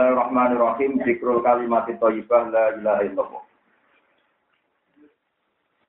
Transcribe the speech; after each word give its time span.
Bismillahirrahmanirrahim. 0.00 0.96
Zikrul 1.04 1.44
kalimat 1.44 1.84
thayyibah 1.84 2.48
la 2.48 2.72
ilaha 2.72 3.04
illallah. 3.04 3.44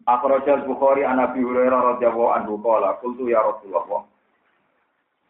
Akhrajal 0.03 0.67
Bukhari 0.67 1.07
an 1.07 1.23
Abi 1.23 1.39
Hurairah 1.39 1.95
radhiyallahu 1.95 2.35
anhu 2.35 2.59
qala 2.59 2.99
qultu 2.99 3.31
ya 3.31 3.39
Rasulullah 3.39 4.03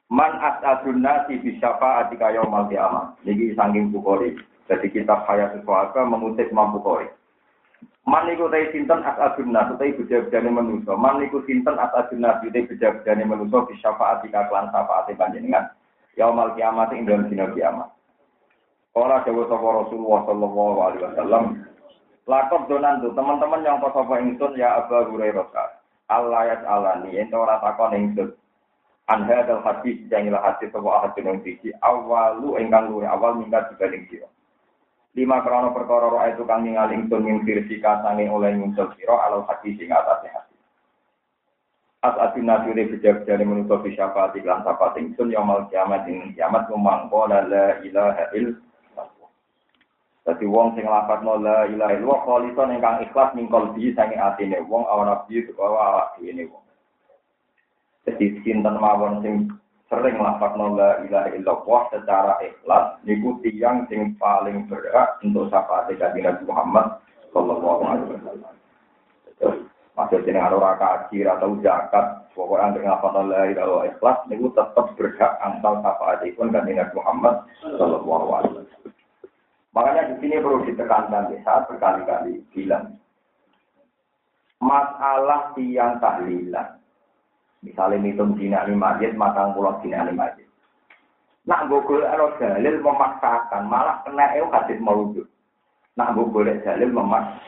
Man 0.09 0.33
as'adun 0.33 0.97
nasi 0.97 1.37
bi 1.45 1.61
syafa'atika 1.61 2.33
yaumal 2.33 2.65
qiyamah. 2.73 3.13
Niki 3.21 3.53
saking 3.53 3.93
Bukhari. 3.93 4.41
Jadi 4.65 4.89
kitab 4.89 5.29
Hayat 5.29 5.61
Suhaka 5.61 6.01
mengutip 6.01 6.49
Imam 6.49 6.73
Bukhari. 6.73 7.05
Man 8.09 8.33
niku 8.33 8.49
tai 8.49 8.65
sinten 8.73 9.05
as'adun 9.05 9.53
nasi 9.53 9.77
tai 9.77 9.93
bejabjane 9.93 10.49
manusa. 10.49 10.97
Man 10.97 11.21
niku 11.21 11.45
sinten 11.45 11.77
as'adun 11.77 12.17
nasi 12.17 12.49
tai 12.49 12.65
bejabjane 12.65 13.29
manusa 13.29 13.61
bi 13.61 13.77
syafa'atika 13.77 14.49
kelan 14.49 14.73
syafaate 14.73 15.13
panjenengan. 15.13 15.69
Yaumal 16.17 16.57
qiyamah 16.57 16.89
ing 16.97 17.05
dalem 17.05 17.29
dina 17.29 17.45
kiamat. 17.53 18.00
Kala 18.91 19.23
dawuh 19.23 19.47
sapa 19.47 19.67
Rasulullah 19.87 20.19
sallallahu 20.27 20.79
alaihi 20.83 21.03
wasallam, 21.07 21.43
lakop 22.27 22.67
donan 22.67 22.99
tuh 22.99 23.15
teman-teman 23.15 23.63
yang 23.63 23.79
sapa 23.79 24.19
ingsun 24.19 24.59
ya 24.59 24.83
Abu 24.83 25.15
Hurairah. 25.15 25.79
Allah 26.11 26.41
ya 26.51 26.55
alani 26.67 27.15
ento 27.15 27.39
ora 27.39 27.63
takon 27.63 27.95
ingsun. 27.95 28.35
An 29.07 29.23
hadal 29.23 29.63
hadis 29.63 29.95
yang 30.11 30.27
ila 30.27 30.43
hadis 30.43 30.67
sapa 30.75 31.07
hadis 31.07 31.23
yang 31.23 31.39
siji 31.39 31.71
awalu 31.79 32.59
ingkang 32.59 32.91
luwih 32.91 33.07
awal 33.07 33.39
minggat 33.39 33.71
dibanding 33.71 34.03
sira. 34.11 34.27
Lima 35.15 35.39
krono 35.39 35.71
perkara 35.71 36.11
roa 36.11 36.27
itu 36.27 36.43
kang 36.43 36.67
ningali 36.67 36.99
ingsun 36.99 37.23
ing 37.31 37.47
firsika 37.47 38.03
sange 38.03 38.27
oleh 38.27 38.59
nyusul 38.59 38.91
sira 38.99 39.15
ala 39.23 39.47
hadis 39.47 39.79
sing 39.79 39.87
atase 39.87 40.27
hadis. 40.27 40.59
As 42.03 42.15
asin 42.27 42.43
nasire 42.43 42.91
bijak 42.91 43.23
jane 43.23 43.47
menutup 43.47 43.87
syafaat 43.87 44.35
iklan 44.35 44.67
sapa 44.67 44.91
ingsun 44.99 45.31
yaumul 45.31 45.63
kiamat 45.71 46.03
ing 46.11 46.35
kiamat 46.35 46.67
memangko 46.67 47.31
la 47.31 47.39
ilaha 47.79 48.27
illallah 48.35 48.70
Dadi 50.31 50.47
wong 50.47 50.79
sing 50.79 50.87
lafadzno 50.87 51.43
la 51.43 51.67
ilaha 51.67 51.91
illallah 51.91 52.23
kholison 52.23 52.71
ingkang 52.71 53.03
ikhlas 53.03 53.35
ning 53.35 53.51
kalbi 53.51 53.91
sange 53.91 54.15
atine 54.15 54.63
wong 54.63 54.87
awan 54.87 55.11
nabi 55.11 55.43
utawa 55.43 55.91
awak 55.91 56.07
dhewe 56.15 56.47
wong. 56.47 56.63
Dadi 58.07 58.39
sinten 58.39 58.79
mawon 58.79 59.19
sing 59.19 59.51
sering 59.91 60.15
lafadzno 60.23 60.79
la 60.79 61.03
ilaha 61.03 61.35
illallah 61.35 61.81
secara 61.91 62.39
ikhlas 62.47 62.95
niku 63.03 63.43
tiyang 63.43 63.83
sing 63.91 64.15
paling 64.15 64.71
berhak 64.71 65.19
untuk 65.19 65.51
syafaat 65.51 65.91
kanjeng 65.99 66.23
Nabi 66.23 66.43
Muhammad 66.47 66.87
sallallahu 67.35 67.81
alaihi 67.83 68.15
wasallam. 68.15 68.55
Masih 69.99 70.23
jeneng 70.23 70.47
ora 70.47 70.79
kaji 70.79 71.27
atau 71.27 71.59
zakat, 71.59 72.23
pokoknya 72.31 72.71
anggere 72.71 72.87
ngapal 72.87 73.19
la 73.27 73.51
ilaha 73.51 73.83
ikhlas 73.83 74.23
niku 74.31 74.47
tetep 74.55 74.95
berhak 74.95 75.35
antal 75.43 75.83
syafaatipun 75.83 76.55
kanjeng 76.55 76.79
Nabi 76.79 76.93
Muhammad 76.95 77.35
sallallahu 77.67 78.27
alaihi 78.31 78.63
wasallam. 78.63 79.00
Makanya 79.71 80.11
di 80.11 80.15
sini 80.19 80.43
perlu 80.43 80.67
ditekankan 80.67 81.31
saat 81.47 81.63
berkali-kali 81.71 82.43
bilang 82.51 82.99
masalah 84.59 85.55
tiang 85.55 85.97
tahlilan. 86.03 86.77
Misalnya 87.61 88.03
hitung 88.03 88.35
dina 88.35 88.65
ini 88.65 88.75
masjid, 88.75 89.13
matang 89.13 89.53
pulau 89.55 89.79
dina 89.79 90.03
ini 90.03 90.17
masjid. 90.17 90.47
Nak 91.45 91.69
gogol 91.69 92.05
ero 92.05 92.37
dalil 92.37 92.81
memaksakan, 92.81 93.69
malah 93.69 94.01
kena 94.05 94.33
eu 94.37 94.49
hadis 94.49 94.81
maujud. 94.81 95.25
Nak 95.95 96.13
gogol 96.17 96.49
dalil 96.61 96.89
memaksakan. 96.89 97.41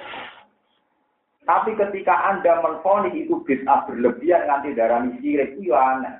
Tapi 1.44 1.76
ketika 1.76 2.16
Anda 2.32 2.64
menfoni 2.64 3.20
itu 3.20 3.44
bid'ah 3.44 3.84
berlebihan 3.84 4.48
nanti 4.48 4.72
darah 4.72 5.04
sirik, 5.20 5.60
itu 5.60 5.76
ya 5.76 6.00
aneh. 6.00 6.16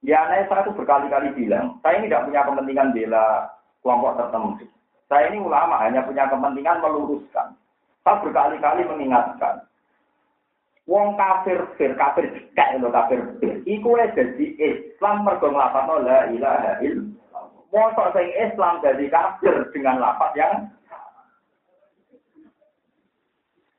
Ya 0.00 0.24
aneh 0.24 0.48
saya 0.48 0.64
itu 0.64 0.72
berkali-kali 0.80 1.36
bilang, 1.36 1.76
saya 1.84 2.00
ini 2.00 2.08
tidak 2.08 2.24
punya 2.24 2.40
kepentingan 2.48 2.96
bela 2.96 3.52
kelompok 3.80 4.16
tertentu. 4.16 4.64
Saya 5.10 5.26
ini 5.32 5.42
ulama 5.42 5.74
hanya 5.82 6.06
punya 6.06 6.30
kepentingan 6.30 6.78
meluruskan. 6.80 7.58
Saya 8.06 8.22
berkali-kali 8.22 8.86
mengingatkan. 8.86 9.66
Wong 10.88 11.14
kafir 11.14 11.58
fir 11.78 11.94
kafir 11.94 12.26
cekak 12.34 12.82
lho 12.82 12.90
kafir 12.90 13.20
fir. 13.38 13.62
Iku 13.62 13.94
dadi 13.94 14.58
Islam 14.58 15.22
mergo 15.22 15.50
nglafadzno 15.50 16.02
la 16.02 16.26
ilaha 16.34 16.82
illallah. 16.82 17.44
Mosok 17.70 18.10
sing 18.16 18.26
Islam 18.34 18.82
jadi 18.82 19.06
kafir 19.06 19.70
dengan 19.70 20.02
lafaz 20.02 20.34
yang 20.34 20.66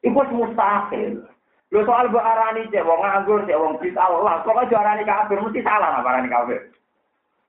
Iku 0.01 0.17
mustahil. 0.33 1.21
Lho 1.71 1.81
soal 1.87 2.11
mbok 2.11 2.23
arani 2.23 2.67
cek 2.67 2.83
wong 2.83 2.99
nganggur 2.99 3.47
cek 3.47 3.55
wong 3.55 3.79
bid'ah 3.79 4.11
Allah, 4.11 4.43
kok 4.43 4.59
aja 4.59 4.75
arani 4.81 5.03
kafir 5.07 5.39
mesti 5.39 5.63
salah 5.63 6.03
arani 6.03 6.27
kafir. 6.27 6.59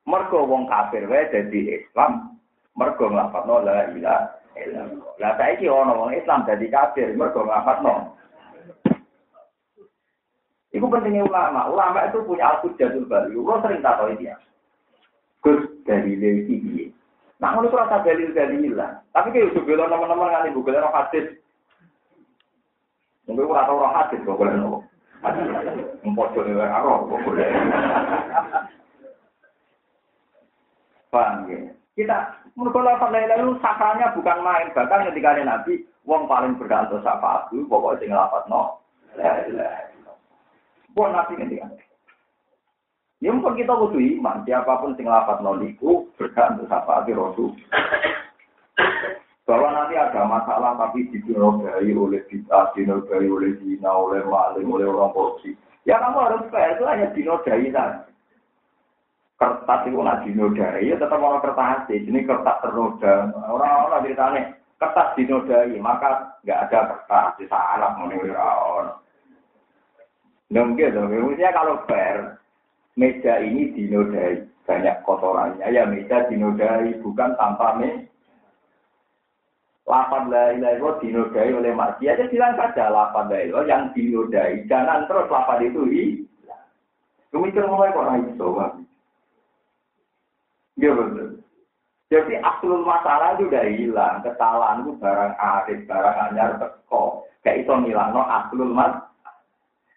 Mergo 0.07 0.47
wong 0.47 0.71
kafir 0.71 1.07
wae 1.11 1.27
dadi 1.31 1.83
Islam, 1.83 2.32
mergo 2.77 3.09
nglafadzno 3.09 3.65
la 3.65 3.89
ilaha 3.93 4.27
illallah. 4.57 5.13
Lah 5.21 5.33
saiki 5.37 5.69
ana 5.69 5.93
wong 5.93 6.13
Islam 6.17 6.45
dadi 6.49 6.67
kafir 6.73 7.13
mergo 7.17 7.45
nglafadzno. 7.45 8.17
Iku 10.73 10.89
pentingnya 10.89 11.29
ulama. 11.29 11.69
Ulama 11.69 12.09
itu 12.09 12.25
punya 12.25 12.49
al-hujjatul 12.57 13.05
bari. 13.05 13.37
Lo 13.37 13.61
sering 13.61 13.85
tak 13.85 14.01
tahu 14.01 14.17
dia. 14.17 14.41
Gus 15.45 15.69
dari 15.85 16.17
lagi 16.17 16.57
dia. 16.65 16.89
Nah, 17.43 17.59
ngono 17.59 17.75
ora 17.75 17.91
tak 17.91 18.07
dalil 18.07 18.31
dalilan. 18.31 19.03
Tapi 19.11 19.35
kayak 19.35 19.51
udah 19.51 19.63
bilang 19.67 19.91
teman-teman 19.91 20.31
kan 20.31 20.47
ibu 20.47 20.63
bilang 20.63 20.95
hadis. 20.95 21.27
Mungkin 23.27 23.51
ora 23.51 23.67
tau 23.67 23.83
roh 23.83 23.91
hadis 23.91 24.23
kok 24.23 24.39
boleh 24.39 24.55
nopo. 24.55 24.79
Hadis. 25.27 25.51
Empojo 26.07 26.41
ne 26.47 26.55
ora 26.55 26.79
roh 26.87 27.11
kok 27.11 27.23
boleh. 27.27 27.51
Paham 31.11 31.51
ya? 31.51 31.59
Kita 31.93 32.41
menurut 32.57 32.81
lafaz 32.81 33.13
la 33.13 33.21
ilaha 33.21 33.53
sakranya 33.61 34.17
bukan 34.17 34.39
main. 34.41 34.73
Bahkan 34.73 35.13
ketika 35.13 35.37
ada 35.37 35.45
Nabi, 35.45 35.85
wong 36.09 36.25
paling 36.25 36.57
berhak 36.57 36.89
untuk 36.89 37.05
syafaat 37.05 37.53
itu 37.53 37.69
pokoknya 37.69 38.17
lafaz 38.17 38.49
la 38.49 39.45
ilaha 39.45 39.93
Buat 40.93 41.09
nabi 41.17 41.41
ketika. 41.41 41.73
Ya 43.23 43.31
mungkin 43.33 43.57
kita 43.57 43.73
butuh 43.73 43.97
iman. 43.97 44.45
Siapa 44.45 44.83
pun 44.83 44.93
sing 44.99 45.09
lapat 45.09 45.41
noliku 45.41 46.05
berhak 46.21 46.59
untuk 46.59 46.69
syafaat 46.69 47.09
Rasul. 47.09 47.57
Bahwa 49.49 49.69
nanti 49.73 49.95
ada 49.97 50.23
masalah 50.29 50.77
tapi 50.79 51.09
dinodai 51.09 51.93
oleh 51.97 52.23
kita, 52.29 52.73
dinodai 52.77 53.27
oleh 53.27 53.57
dina, 53.59 53.91
oleh 53.91 54.21
maling, 54.27 54.69
oleh 54.69 54.87
orang 54.87 55.13
korupsi. 55.17 55.57
Ya 55.83 55.99
kamu 55.99 56.19
harus 56.19 56.47
fair, 56.53 56.79
itu 56.79 56.85
hanya 56.87 57.09
dinodai 57.11 57.67
saja. 57.73 58.07
Kertas 59.43 59.91
itu 59.91 59.99
nggak 59.99 60.23
dinodai, 60.23 60.87
ya 60.87 60.95
tetap 60.95 61.19
orang 61.19 61.43
kertas 61.43 61.91
Ini 61.91 62.23
kertas 62.23 62.63
ternoda. 62.63 63.35
Orang-orang 63.51 64.07
ceritanya 64.07 64.55
kertas 64.79 65.19
dinodai, 65.19 65.75
maka 65.83 66.39
nggak 66.47 66.71
ada 66.71 66.79
kertas. 66.95 67.51
Salah 67.51 67.91
menurut 67.99 68.39
orang. 68.39 69.03
Nggak 70.47 70.95
dong, 70.95 71.11
maksudnya 71.11 71.51
kalau 71.51 71.83
fair, 71.91 72.39
meja 72.95 73.43
ini 73.43 73.75
dinodai, 73.75 74.47
banyak 74.63 74.95
kotorannya, 75.03 75.67
ya 75.75 75.91
meja 75.91 76.23
dinodai, 76.31 77.03
bukan 77.03 77.35
tanpa 77.35 77.83
me. 77.83 78.07
Lapan 79.91 80.31
la 80.31 80.55
ilaha 80.55 81.03
dinodai 81.03 81.51
oleh 81.51 81.75
maksiat, 81.75 82.15
ya 82.15 82.31
bilang 82.31 82.55
saja 82.55 82.95
lapan 82.95 83.27
la 83.27 83.61
yang 83.67 83.91
dinodai, 83.91 84.63
jangan 84.71 85.11
terus 85.11 85.27
lapan 85.27 85.67
itu 85.67 85.83
hilang. 85.91 86.63
Kemikir 87.35 87.67
mulai 87.67 87.91
kok 87.91 88.07
sobat. 88.39 88.79
Iya 90.81 90.91
betul. 90.97 91.43
Jadi 92.13 92.37
aslul 92.45 92.85
masalah 92.85 93.41
itu 93.41 93.49
udah 93.49 93.65
hilang, 93.73 94.21
kesalahan 94.21 94.85
itu 94.85 94.93
barang 95.01 95.33
arif, 95.33 95.81
barang 95.89 96.17
anyar 96.29 96.61
teko. 96.61 97.25
Kayak 97.41 97.65
itu 97.65 97.73
ngilang, 97.73 98.13
no 98.13 98.23
aslul 98.29 98.69
masalah. 98.69 99.09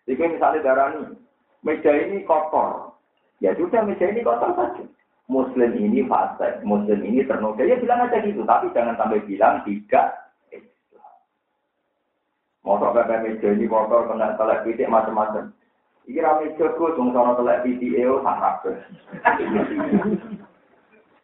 Jika 0.08 0.32
misalnya 0.32 0.64
darah 0.64 0.88
ini, 0.96 1.18
meja 1.66 1.92
ini 1.92 2.24
kotor. 2.24 2.96
Ya 3.44 3.52
sudah, 3.58 3.84
meja 3.84 4.08
ini 4.08 4.24
kotor 4.24 4.56
saja. 4.56 4.86
Muslim 5.26 5.76
ini 5.76 6.06
fase, 6.06 6.62
Muslim 6.62 7.02
ini 7.02 7.26
ternoda. 7.26 7.66
Ya 7.66 7.76
bilang 7.82 8.06
aja 8.06 8.22
gitu, 8.22 8.46
tapi 8.46 8.70
jangan 8.72 8.96
sampai 8.96 9.26
bilang 9.26 9.66
tidak. 9.66 10.14
Motor 12.64 12.96
pepe 12.96 13.16
meja 13.28 13.50
ini 13.52 13.66
kotor, 13.68 14.08
kena 14.08 14.38
telek 14.38 14.64
pitik, 14.64 14.88
macam-macam. 14.88 15.52
Iki 16.06 16.22
rame 16.22 16.54
jago, 16.56 16.96
sono 16.96 17.34
telek 17.36 17.66
pitik, 17.66 17.98
eo, 17.98 18.22
sangat 18.22 18.62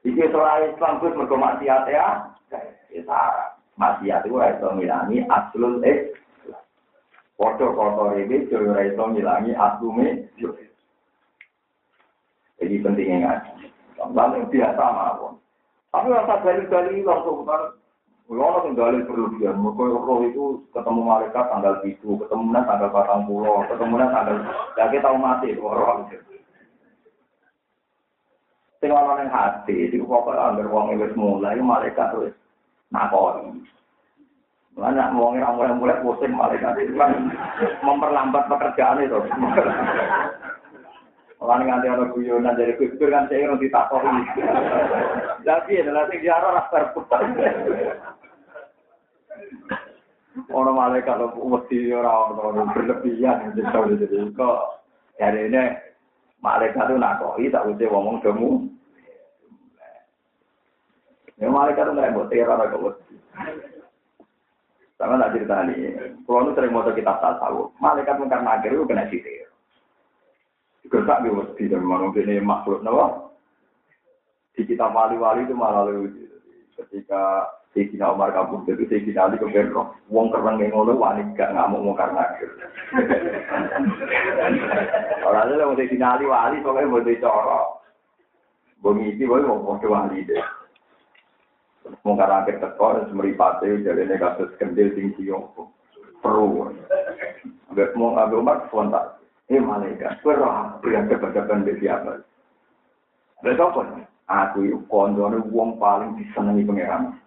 Iki 0.02 0.34
seorang 0.34 0.74
Islam, 0.74 0.98
gus 0.98 1.14
mergo 1.14 1.38
maksiat 1.38 1.86
ya. 1.90 2.34
Ya, 2.92 3.22
maksiat 3.78 4.26
itu, 4.26 4.36
itu 4.36 4.68
milani, 4.74 5.18
aslul 5.30 5.80
eh, 5.86 6.12
Foto 7.42 7.74
kotor 7.74 8.22
ini, 8.22 8.46
joyo 8.54 8.78
raiso 8.78 9.02
ngilangi 9.02 9.58
asume. 9.58 10.30
Jadi 12.62 12.76
pentingnya 12.86 13.18
ngaji. 13.26 13.74
Lalu 14.14 14.46
biasa 14.54 14.84
mawon. 14.94 15.42
Tapi 15.90 16.08
rasa 16.14 16.46
dalil-dalil 16.46 17.02
langsung 17.02 17.42
kan. 17.50 17.82
Kalau 18.32 18.64
yang 18.64 18.80
dalil 18.80 19.04
berlebihan, 19.04 19.60
mereka 19.60 19.92
roh 19.92 20.24
itu 20.24 20.64
ketemu 20.72 21.02
malaikat 21.04 21.52
tanggal 21.52 21.84
itu, 21.84 22.16
ketemu 22.16 22.64
tanggal 22.64 22.88
batang 22.88 23.28
pulau, 23.28 23.60
ketemu 23.68 24.00
tanggal, 24.08 24.38
ya 24.80 24.86
kita 24.88 25.10
mati, 25.20 25.52
roh. 25.60 26.08
Sing 28.82 28.90
ana 28.90 29.14
ning 29.22 29.30
hati, 29.30 29.94
iku 29.94 30.10
pokoke 30.10 30.42
anggere 30.42 30.66
wong 30.74 30.98
wis 30.98 31.14
mulai 31.14 31.62
malaikat 31.62 32.18
wis 32.18 32.34
nakoni. 32.90 33.62
Mana 34.74 35.14
wong 35.14 35.38
ora 35.38 35.54
mulai 35.54 35.78
mulai 35.78 36.02
pusing 36.02 36.34
malaikat 36.34 36.82
itu 36.82 36.98
kan 36.98 37.30
memperlambat 37.86 38.50
pekerjaan 38.50 39.06
itu. 39.06 39.22
Orang 41.38 41.70
nganti 41.70 41.94
ana 41.94 42.10
guyonan 42.10 42.58
dari 42.58 42.74
kustur 42.74 43.14
kan 43.14 43.30
saya 43.30 43.54
ngerti 43.54 43.70
ditakoki. 43.70 44.18
Tapi 45.46 45.72
adalah 45.78 46.10
sing 46.10 46.20
diarah 46.26 46.66
rasa 46.66 46.98
Orang 50.50 50.80
malaikat 50.80 51.22
lo 51.22 51.38
mesti 51.38 51.92
orang 51.94 52.40
orang 52.40 52.74
berlebihan 52.74 53.54
jadi 53.54 54.32
kok 54.34 54.60
hari 55.20 55.52
ini 55.52 55.91
malaikat 56.42 56.90
itu 56.90 56.98
nakoi 56.98 57.54
tak 57.54 57.70
usah 57.70 57.88
ngomong 57.88 58.18
demu. 58.26 58.66
Ya 61.38 61.50
malaikat 61.50 61.90
itu 61.90 61.94
nggak 61.96 62.30
teror 62.30 62.60
agak 62.60 62.82
mesti. 62.82 63.16
Sama 65.02 65.18
tak 65.18 65.34
cerita 65.34 65.66
nih, 65.66 66.14
kalau 66.30 66.46
nu 66.46 66.54
sering 66.54 66.70
mau 66.70 66.86
kitab 66.94 67.18
tasawuf, 67.18 67.74
malaikat 67.82 68.22
mungkar 68.22 68.46
nakir 68.46 68.70
itu 68.70 68.86
kena 68.86 69.10
sitir. 69.10 69.50
Gertak 70.86 71.26
di 71.26 71.34
mesti 71.34 71.64
dan 71.72 71.82
mana 71.82 72.14
ini 72.14 72.38
makhluk 72.38 72.86
nawa. 72.86 73.34
Di 74.54 74.62
kitab 74.62 74.94
wali-wali 74.94 75.48
itu 75.48 75.58
malah 75.58 75.90
lucu. 75.90 76.28
Ketika 76.78 77.50
Sayyidina 77.72 78.12
Umar 78.12 78.36
kabur 78.36 78.68
jadi 78.68 78.84
Sayyidina 78.84 79.32
Ali 79.32 79.40
roh. 79.72 79.96
Wong 80.12 80.28
keren 80.28 80.60
yang 80.60 80.76
ngono 80.76 80.92
wani 81.00 81.24
gak 81.40 81.56
ngamuk 81.56 81.88
mau 81.88 81.96
karena 81.96 82.28
Orang 85.24 85.48
itu 85.48 85.64
mau 85.64 85.78
Sayyidina 85.80 86.08
Ali 86.20 86.28
wali 86.28 86.60
pokoknya 86.60 86.92
mau 86.92 87.00
dicorok. 87.00 87.68
Bunyi 88.84 89.16
itu 89.16 89.24
boleh 89.24 89.48
mau 89.48 89.64
mau 89.64 89.80
wali 89.80 90.28
deh. 90.28 90.44
Mau 92.04 92.20
karena 92.20 92.44
akhir 92.44 92.60
tekor 92.60 93.08
semeripate 93.08 93.72
jadi 93.88 94.04
ini 94.04 94.20
kasus 94.20 94.52
kendil 94.60 94.92
tinggi 94.92 95.32
yang 95.32 95.48
perlu. 96.20 96.76
Agak 97.72 97.96
mau 97.96 98.20
agak 98.20 98.36
Umar 98.36 98.58
spontan. 98.68 99.16
Eh 99.48 99.60
malaikat, 99.60 100.20
perah 100.24 100.80
yang 100.88 101.08
kebetulan 101.12 101.68
di 101.68 101.76
siapa? 101.80 102.24
Ada 103.44 103.64
apa? 103.68 103.84
Aku 104.32 104.64
itu 104.64 104.80
kondone 104.88 105.44
wong 105.52 105.76
paling 105.76 106.16
disenangi 106.16 106.64
pangeran 106.64 107.21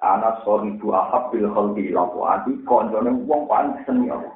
anak 0.00 0.40
sorry 0.44 0.72
itu 0.72 0.88
ahab 0.92 1.28
bil 1.32 1.48
khalqi 1.52 1.92
laku 1.92 2.24
ati 2.24 2.52
konjone 2.64 3.12
wong 3.28 3.44
paling 3.44 3.76
seneng 3.84 4.08
apa 4.12 4.30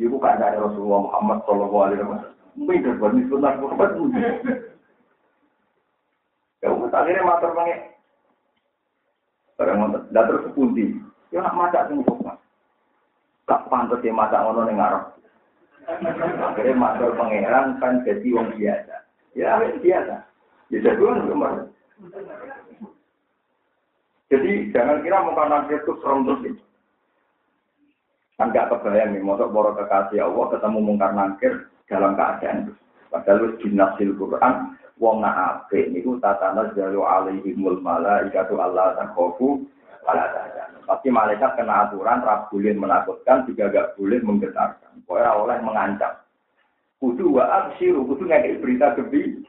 iku 0.00 0.16
kandhane 0.16 0.56
Rasulullah 0.56 1.04
Muhammad 1.08 1.38
sallallahu 1.44 1.84
alaihi 1.84 2.00
wasallam 2.02 2.32
Mungkin 2.52 2.84
berbanding 2.84 3.26
sunnah 3.32 3.56
Muhammad 3.56 3.90
Ya, 6.62 6.70
akhirnya 6.70 7.26
matur 7.26 7.58
pengen. 7.58 7.90
Barang 9.58 9.82
ngotot, 9.82 10.02
dah 10.14 10.22
terus 10.30 10.46
sepundi. 10.46 10.94
Ya 11.34 11.42
nak 11.42 11.58
maca 11.58 11.90
sing 11.90 12.06
kok. 12.06 12.22
Gak 13.50 13.66
pantas 13.66 13.98
ya 14.06 14.14
maca 14.14 14.46
ngono 14.46 14.70
ning 14.70 14.78
ngarep. 14.78 15.10
Akhirnya 16.38 16.78
matur 16.78 17.18
pangeran 17.18 17.82
kan 17.82 18.06
jadi 18.06 18.28
wong 18.30 18.54
biasa. 18.54 18.94
Ya 19.34 19.58
biasa. 19.58 20.22
Ya 20.70 20.78
jadi 20.78 21.02
wong 21.02 21.26
jadi 24.32 24.72
jangan 24.72 25.04
kira 25.04 25.28
muka 25.28 25.44
nabi 25.44 25.76
itu 25.76 25.92
serem 26.00 26.24
terus 26.24 26.40
itu. 26.48 26.64
Kan 28.40 28.48
gak 28.48 28.72
kebayang 28.72 29.12
nih, 29.12 29.20
masuk 29.20 29.52
boro 29.52 29.76
kekasih 29.76 30.24
Allah 30.24 30.56
ketemu 30.56 30.78
mungkar 30.80 31.12
nangkir 31.12 31.68
dalam 31.84 32.16
keadaan 32.16 32.64
itu. 32.64 32.72
Padahal 33.12 33.60
di 33.60 33.68
nasil 33.76 34.16
Quran, 34.16 34.72
wong 34.96 35.20
naafe 35.20 35.92
itu 35.92 36.16
tatana 36.16 36.72
jalu 36.72 37.04
alaihimul 37.04 37.76
malaikatu 37.84 38.56
Allah 38.56 38.96
takhofu 38.96 39.68
wala 40.00 40.32
Tapi 40.82 41.12
malaikat 41.12 41.54
kena 41.54 41.86
aturan, 41.86 42.24
rap 42.24 42.48
boleh 42.48 42.72
menakutkan, 42.74 43.44
juga 43.46 43.68
gak 43.68 44.00
boleh 44.00 44.18
menggetarkan. 44.24 45.04
Pokoknya 45.04 45.30
oleh 45.38 45.58
mengancam. 45.60 46.18
Kudu 46.98 47.36
wa 47.36 47.44
absiru, 47.46 48.02
kudu 48.08 48.26
ngekik 48.26 48.58
berita 48.64 48.96
gebi, 48.98 49.44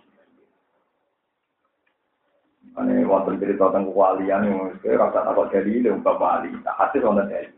Ane 2.73 3.05
wonten 3.05 3.37
cerita 3.37 3.69
tentang 3.69 3.93
kewalian 3.93 4.49
yang 4.49 4.73
rasa 4.97 5.21
takut 5.21 5.53
jadi 5.53 5.85
ilmu 5.85 6.01
bapak 6.01 6.17
wali. 6.17 6.49
Tak 6.65 6.77
hasil 6.81 7.05
wonten 7.05 7.29
jadi. 7.29 7.53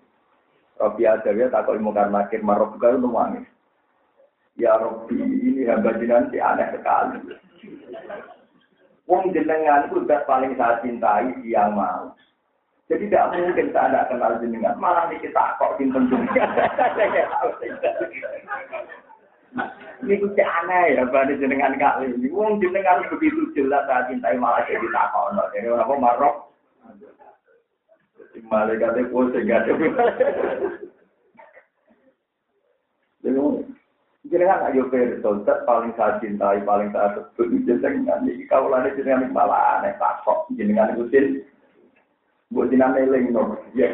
Robi 0.75 1.07
takut 1.47 1.79
ilmu 1.79 1.95
karena 1.95 2.27
akhir 2.27 2.43
marok 2.43 2.75
itu 2.75 2.99
nangis. 2.99 3.47
Ya 4.59 4.75
Robi 4.75 5.15
ini 5.15 5.63
hamba 5.71 5.95
jenengan 5.95 6.27
si 6.27 6.37
aneh 6.43 6.67
sekali. 6.75 7.31
Wong 9.07 9.31
jenengan 9.31 9.87
itu 9.87 10.03
paling 10.03 10.59
saya 10.59 10.83
cintai 10.83 11.31
yang 11.47 11.71
mau. 11.79 12.11
Jadi 12.91 13.07
tidak 13.07 13.39
mungkin 13.39 13.71
saya 13.71 13.87
tidak 13.87 14.07
kenal 14.11 14.31
jenengan. 14.43 14.75
Malah 14.75 15.07
ini 15.07 15.23
kita 15.23 15.55
kok 15.55 15.79
cinta 15.79 15.99
jenengan. 16.11 16.43
Ini 20.05 20.21
kuci 20.21 20.43
aneh 20.43 20.99
ya, 20.99 21.07
bani 21.07 21.39
jenengan 21.39 21.79
kali 21.79 22.11
ini. 22.11 22.27
Wong 22.29 22.59
jenengan 22.59 23.07
begitu 23.07 23.47
jelas 23.55 23.87
saya 23.87 24.05
cintai 24.11 24.35
malah 24.35 24.67
jadi 24.67 24.85
takono. 24.91 25.43
Jadi 25.55 25.67
orang 25.71 25.87
kok 25.87 26.01
marok. 26.03 26.35
Malaikatnya 28.51 29.07
pusing 29.09 29.47
gak 29.47 29.63
ada. 29.63 29.73
Jenengan 34.25 34.67
ayo 34.67 34.91
perso, 34.91 35.41
paling 35.63 35.95
saya 35.95 36.19
cintai, 36.19 36.59
paling 36.67 36.91
saya 36.91 37.15
sebut 37.39 37.63
jenengan. 37.63 38.27
Kau 38.51 38.67
lari 38.67 38.91
jenengan 38.99 39.31
malah 39.31 39.79
aneh 39.79 39.95
takok. 39.95 40.51
Jenengan 40.53 40.93
ikutin. 40.99 41.41
Buat 42.51 42.69
jenengan 42.69 42.99
eling 42.99 43.31
no. 43.31 43.55
Ya, 43.73 43.89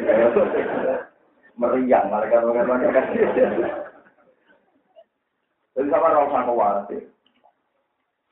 meriang 1.56 2.10
malaikat-malaikat. 2.10 3.06
Jadi 5.82 5.98
sama 5.98 6.14
rasa 6.14 6.46
khawatir. 6.46 7.10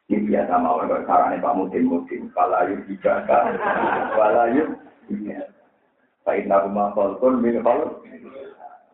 Ini 0.06 0.22
biasa 0.22 0.54
mau 0.62 0.86
kalau 0.86 1.02
caranya 1.02 1.42
Pak 1.42 1.56
Mudin 1.58 1.90
Mudin. 1.90 2.30
Falayu 2.30 2.78
dijaka, 2.86 3.58
falayu 4.18 4.78
Baik 6.22 6.46
nabi 6.46 6.70
makhluk 6.70 7.18
pun 7.18 7.42
min 7.42 7.58
kalau 7.66 8.06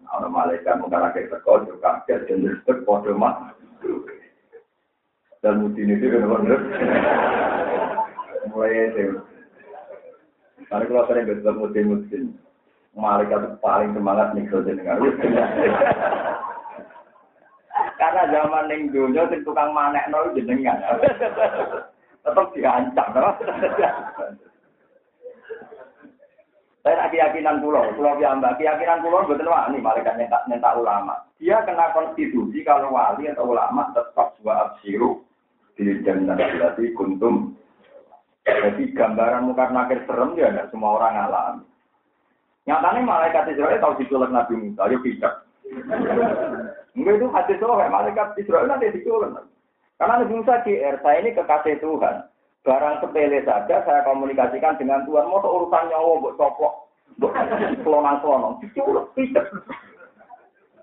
Orang 0.08 0.32
malaikat 0.32 0.80
mengalahkan 0.80 1.28
teko 1.28 1.68
juga 1.68 2.00
kaget 2.08 2.32
dan 2.32 2.48
disebut 2.48 2.88
kode 2.88 3.12
mak. 3.12 3.60
Dan 5.44 5.60
Mudin 5.60 6.00
itu 6.00 6.16
kan 6.16 6.24
benar. 6.32 6.60
Mulai 8.56 8.88
itu. 8.88 9.20
Karena 10.72 10.88
kalau 10.88 11.04
sering 11.12 11.28
bertemu 11.28 11.60
Mudin 11.60 11.86
Mudin, 11.92 12.24
malaikat 12.96 13.60
paling 13.60 13.92
semangat 13.92 14.32
nih 14.32 14.48
kalau 14.48 14.64
jenengan. 14.64 15.04
Karena 17.96 18.28
zaman 18.28 18.68
ning 18.68 18.92
dunia 18.92 19.24
sing 19.32 19.42
tukang 19.48 19.72
manekno 19.72 20.36
jenengan. 20.36 20.78
Tetap 22.26 22.48
diancam, 22.58 23.08
no? 23.16 23.30
Saya 26.86 27.10
keyakinan 27.10 27.66
pulau, 27.66 27.82
pulau 27.98 28.14
piyambak, 28.14 28.62
keyakinan 28.62 29.02
pulau 29.02 29.26
betul 29.26 29.50
ini 29.50 29.82
malaikat 29.82 30.22
nyentak 30.22 30.78
ulama. 30.78 31.18
Dia 31.42 31.66
kena 31.66 31.90
konstitusi 31.98 32.62
kalau 32.62 32.94
wali 32.94 33.26
atau 33.26 33.50
ulama 33.50 33.90
tetap 33.98 34.38
dua 34.38 34.70
absiru 34.70 35.26
di 35.74 35.98
jannah 36.06 36.38
berarti 36.38 36.94
kuntum. 36.94 37.58
Jadi 38.46 38.94
gambaran 38.94 39.50
muka 39.50 39.74
nakir 39.74 40.06
serem 40.06 40.38
ya 40.38 40.54
ada 40.54 40.70
semua 40.70 41.02
orang 41.02 41.26
alami. 41.26 41.66
Nyatanya 42.70 43.02
malaikat 43.02 43.50
Israel 43.50 43.82
tahu 43.82 43.98
diculik 44.06 44.30
Nabi 44.30 44.54
Musa, 44.54 44.86
yuk 44.86 45.02
bijak. 45.02 45.34
Enggak 46.96 47.20
itu 47.20 47.28
hadis 47.28 47.60
soal 47.60 47.92
malaikat 47.92 48.40
Israel 48.40 48.72
nanti 48.72 48.88
diculun. 48.96 49.36
Karena 50.00 50.24
Nabi 50.24 50.40
Musa 50.40 50.64
GR, 50.64 50.96
saya 51.04 51.18
ini 51.24 51.36
kekasih 51.36 51.80
Tuhan. 51.84 52.16
Barang 52.64 53.00
sepele 53.04 53.40
saja 53.44 53.84
saya 53.84 54.02
komunikasikan 54.08 54.80
dengan 54.80 55.04
Tuhan. 55.04 55.28
Mau 55.28 55.44
urusan 55.44 55.92
nyawa 55.92 56.24
buat 56.24 56.36
copok, 56.40 56.74
buat 57.20 57.36
kelonang-kelonang. 57.84 58.60
Diculun, 58.64 59.06
tidak. 59.16 59.48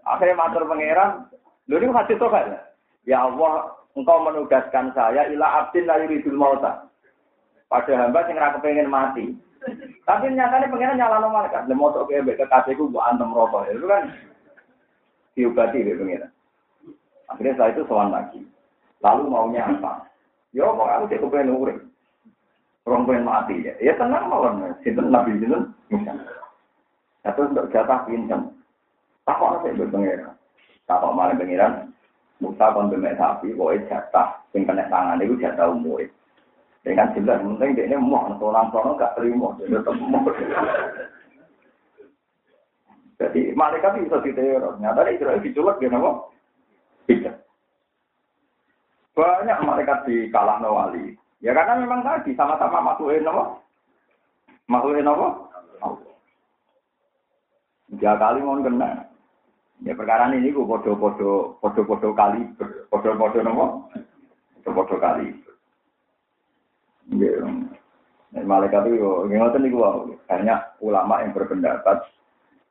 Akhirnya 0.05 0.37
matur 0.37 0.69
pangeran, 0.69 1.29
lu 1.69 1.81
ini 1.81 1.93
hadis 1.93 2.21
soal 2.21 2.61
Ya 3.03 3.19
Allah, 3.27 3.75
engkau 3.99 4.23
menugaskan 4.23 4.95
saya 4.95 5.27
ila 5.33 5.65
abdin 5.65 5.89
la 5.89 6.01
yuridul 6.05 6.39
mauta. 6.39 6.87
Pada 7.73 7.93
hamba 7.97 8.29
sing 8.29 8.37
ra 8.37 8.53
kepengin 8.53 8.89
mati. 8.89 9.33
Tapi 10.05 10.29
nyatanya 10.35 10.69
pengen 10.69 10.99
nyala 11.01 11.25
malaikat. 11.25 11.65
Lha 11.67 11.75
moto 11.75 12.05
kebe 12.05 12.37
kekasihku 12.37 12.93
buat 12.93 13.17
antem 13.17 13.33
rokok. 13.33 13.71
Itu 13.73 13.89
kan 13.89 14.13
diobati 15.35 15.85
ya 15.85 15.95
pengira. 15.97 16.29
Akhirnya 17.33 17.57
saya 17.57 17.73
itu 17.73 17.83
soal 17.89 18.13
lagi. 18.13 18.41
Lalu 19.01 19.23
maunya 19.29 19.65
apa? 19.65 20.07
Ya 20.53 20.69
mau 20.69 20.85
aku 20.85 21.09
cek 21.09 21.21
kepengen 21.25 21.57
urip. 21.57 21.79
Orang 22.85 23.07
pengen 23.09 23.25
mati 23.25 23.63
ya. 23.65 23.73
Ya 23.81 23.97
tenang 23.97 24.29
mawon. 24.29 24.75
Sinten 24.85 25.09
nabi 25.09 25.39
sinten. 25.41 25.73
Nah, 27.23 27.31
terus 27.33 27.55
untuk 27.55 27.71
jatah 27.71 28.03
pincem. 28.05 28.51
Takut 29.23 29.63
saya 29.63 29.79
berpengira. 29.79 30.35
Takut 30.91 31.15
malah 31.15 31.39
pengiran. 31.39 31.93
Musa 32.43 32.75
kon 32.75 32.91
demek 32.91 33.15
sapi, 33.15 33.55
pokoknya 33.55 33.87
jatah, 33.87 34.35
sing 34.51 34.67
kena 34.67 34.83
tangan 34.91 35.23
itu 35.23 35.39
jatah 35.39 35.71
umur. 35.71 36.03
Dengan 36.83 37.15
jelas, 37.15 37.39
penting 37.39 37.79
dia 37.79 37.87
ini 37.87 37.95
mau, 37.95 38.27
orang 38.27 38.75
orang 38.75 38.99
gak 38.99 39.15
terima, 39.15 39.55
dia 39.63 39.79
tetap 39.79 39.95
mau. 40.03 40.27
Jadi 43.23 43.55
malaikat 43.55 44.03
bisa 44.03 44.19
diteror. 44.19 44.83
Nyata 44.83 45.07
Israel 45.07 45.39
diculek 45.39 45.79
ya 45.79 45.95
nama? 45.95 46.27
Tidak. 47.07 47.37
Banyak 49.15 49.59
malaikat 49.63 49.99
di 50.11 50.27
kalah 50.35 50.59
wali. 50.59 51.15
Ya 51.39 51.55
karena 51.55 51.79
memang 51.79 52.03
tadi 52.03 52.35
sama-sama 52.35 52.83
makhluk 52.83 53.15
nama? 53.23 53.55
Makhluk 54.67 54.99
nama? 54.99 55.29
Tiga 57.95 58.19
kali 58.19 58.43
mau 58.43 58.59
kena. 58.59 59.07
Ya 59.87 59.93
perkara 59.95 60.31
ini 60.35 60.51
gue 60.51 60.67
podo-podo 60.67 61.59
podo-podo 61.63 62.11
kali 62.19 62.43
podo-podo 62.91 63.39
nama? 63.39 63.87
Podo-podo 64.59 64.97
kali. 64.99 65.31
Ya, 67.13 67.37
malaikat 68.41 68.89
itu, 68.89 69.29
ngerti 69.29 69.59
nih 69.61 69.71
gue, 69.77 70.17
banyak 70.25 70.61
ulama 70.81 71.21
yang 71.21 71.37
berpendapat 71.37 72.01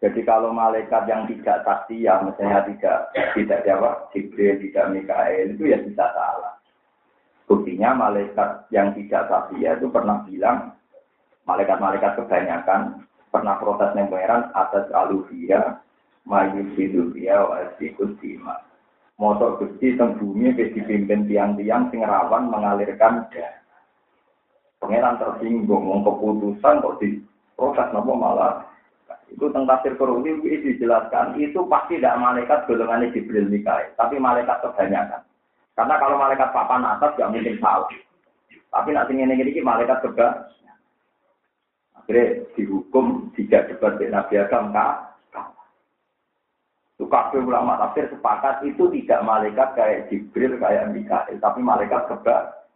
jadi 0.02 0.26
kalau 0.26 0.50
malaikat 0.50 1.06
yang 1.06 1.30
tidak 1.30 1.62
saksi 1.62 2.10
ya 2.10 2.26
misalnya 2.26 2.66
tidak 2.66 3.14
tidak 3.38 3.62
jawab 3.70 4.10
Jibril, 4.10 4.58
tidak 4.58 4.90
Mikael 4.98 5.54
itu 5.54 5.70
ya 5.70 5.78
bisa 5.78 6.10
salah. 6.18 6.58
Buktinya 7.46 7.94
malaikat 7.94 8.66
yang 8.74 8.98
tidak 8.98 9.30
saksi 9.30 9.62
ya 9.62 9.78
itu 9.78 9.94
pernah 9.94 10.26
bilang 10.26 10.74
malaikat-malaikat 11.46 12.18
kebanyakan 12.18 13.06
pernah 13.30 13.62
protes 13.62 13.94
pangeran 13.94 14.50
atas 14.58 14.90
aluvia 14.90 15.78
maju 16.26 16.62
dia 17.14 17.38
wa 17.38 17.62
dima. 18.18 18.58
Motor 19.22 19.62
gusti 19.62 19.94
teng 20.02 20.18
bumi 20.18 20.58
dipimpin 20.58 21.30
tiang-tiang 21.30 21.94
sing 21.94 22.02
rawan 22.02 22.50
mengalirkan 22.50 23.30
darah. 23.30 23.54
Pangeran 24.82 25.22
tersinggung, 25.22 26.02
keputusan 26.02 26.82
kok 26.82 26.98
di 26.98 27.22
protes 27.54 27.94
nopo 27.94 28.18
malah 28.18 28.61
itu 29.32 29.48
tentang 29.48 29.64
tafsir 29.64 29.96
Qur'ani 29.96 30.44
itu 30.44 30.76
dijelaskan, 30.76 31.40
itu 31.40 31.64
pasti 31.72 31.96
tidak 31.96 32.20
malaikat 32.20 32.68
golongannya 32.68 33.16
Jibril 33.16 33.48
Mikael, 33.48 33.96
tapi 33.96 34.20
malaikat 34.20 34.60
kebanyakan. 34.60 35.24
Karena 35.72 35.96
kalau 36.04 36.20
malaikat 36.20 36.52
papan 36.52 36.84
atas 36.84 37.16
tidak 37.16 37.32
mungkin 37.32 37.56
salah. 37.64 37.88
Tapi 38.72 38.90
nanti 38.92 39.16
ini 39.16 39.36
ini 39.40 39.64
malaikat 39.64 40.04
juga 40.04 40.52
akhirnya 41.96 42.44
dihukum 42.60 43.32
tidak 43.40 43.72
debat 43.72 43.96
dengan 43.96 44.20
Nabi 44.20 44.36
Adam. 44.36 44.66
Itu 47.00 47.08
kafe 47.08 47.40
ulama 47.40 47.80
tafsir 47.80 48.12
sepakat 48.12 48.68
itu 48.68 48.92
tidak 49.00 49.24
malaikat 49.24 49.74
kayak 49.80 50.12
Jibril 50.12 50.60
kayak 50.60 50.92
Mikael, 50.92 51.40
tapi 51.40 51.64
malaikat 51.64 52.04
juga. 52.12 52.68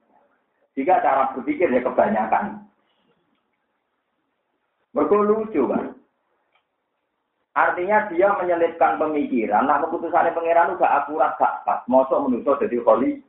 Jika 0.75 1.03
cara 1.03 1.31
berpikir 1.35 1.71
ya 1.71 1.83
kebanyakan. 1.83 2.63
Mereka 4.95 5.15
lucu 5.19 5.61
kan. 5.67 5.95
Artinya 7.55 8.11
dia 8.11 8.35
menyelipkan 8.35 8.99
pemikiran. 8.99 9.63
Nah 9.63 9.79
keputusannya 9.79 10.35
pangeran 10.35 10.75
gak 10.75 11.07
akurat 11.07 11.39
gak 11.39 11.63
pas. 11.63 11.79
Mosok 11.87 12.27
menurut 12.27 12.59
jadi 12.59 12.83
holy. 12.83 13.23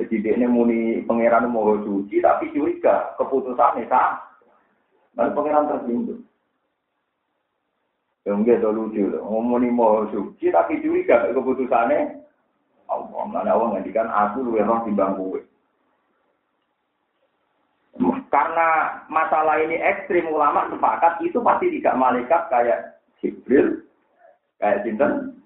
Jadi 0.00 0.14
dia 0.24 0.32
ini 0.40 0.48
muni 0.48 0.80
pangeran 1.04 1.52
mau 1.52 1.76
suci 1.84 2.24
tapi 2.24 2.48
curiga 2.48 3.12
keputusannya 3.20 3.84
sah. 3.92 4.24
Dan 5.12 5.36
pangeran 5.36 5.68
tersinggung. 5.68 6.24
Yang 8.24 8.38
dia 8.44 8.68
lucu 8.72 9.04
loh. 9.04 9.20
Ngomongin 9.24 9.76
mau 9.76 10.08
suci 10.08 10.48
tapi 10.48 10.80
curiga 10.80 11.28
keputusannya. 11.28 12.24
Allah, 12.88 13.22
mana 13.28 13.52
Allah 13.52 13.76
ngendikan 13.76 14.08
aku 14.08 14.48
lu 14.48 14.56
roh 14.56 14.80
di. 14.88 14.96
Karena 18.28 19.00
masalah 19.08 19.56
ini 19.64 19.80
ekstrim 19.80 20.28
ulama 20.28 20.68
sepakat 20.68 21.24
itu 21.24 21.40
pasti 21.40 21.72
tidak 21.80 21.96
malaikat 21.96 22.42
kayak 22.52 23.00
Jibril, 23.24 23.80
kayak 24.60 24.84
Sinten. 24.84 25.40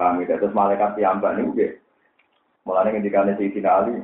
Kami 0.00 0.24
ya? 0.24 0.40
terus 0.40 0.56
malaikat 0.56 0.96
mbak 0.96 1.36
ini 1.36 1.42
oke. 1.44 1.68
Mulanya 2.64 2.96
ketika 2.96 3.28
si 3.36 3.60
Ali, 3.60 4.00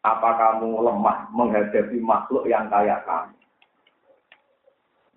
apa 0.00 0.30
kamu 0.40 0.80
lemah 0.80 1.28
menghadapi 1.28 2.00
makhluk 2.00 2.48
yang 2.48 2.72
kayak 2.72 3.04
kamu? 3.04 3.36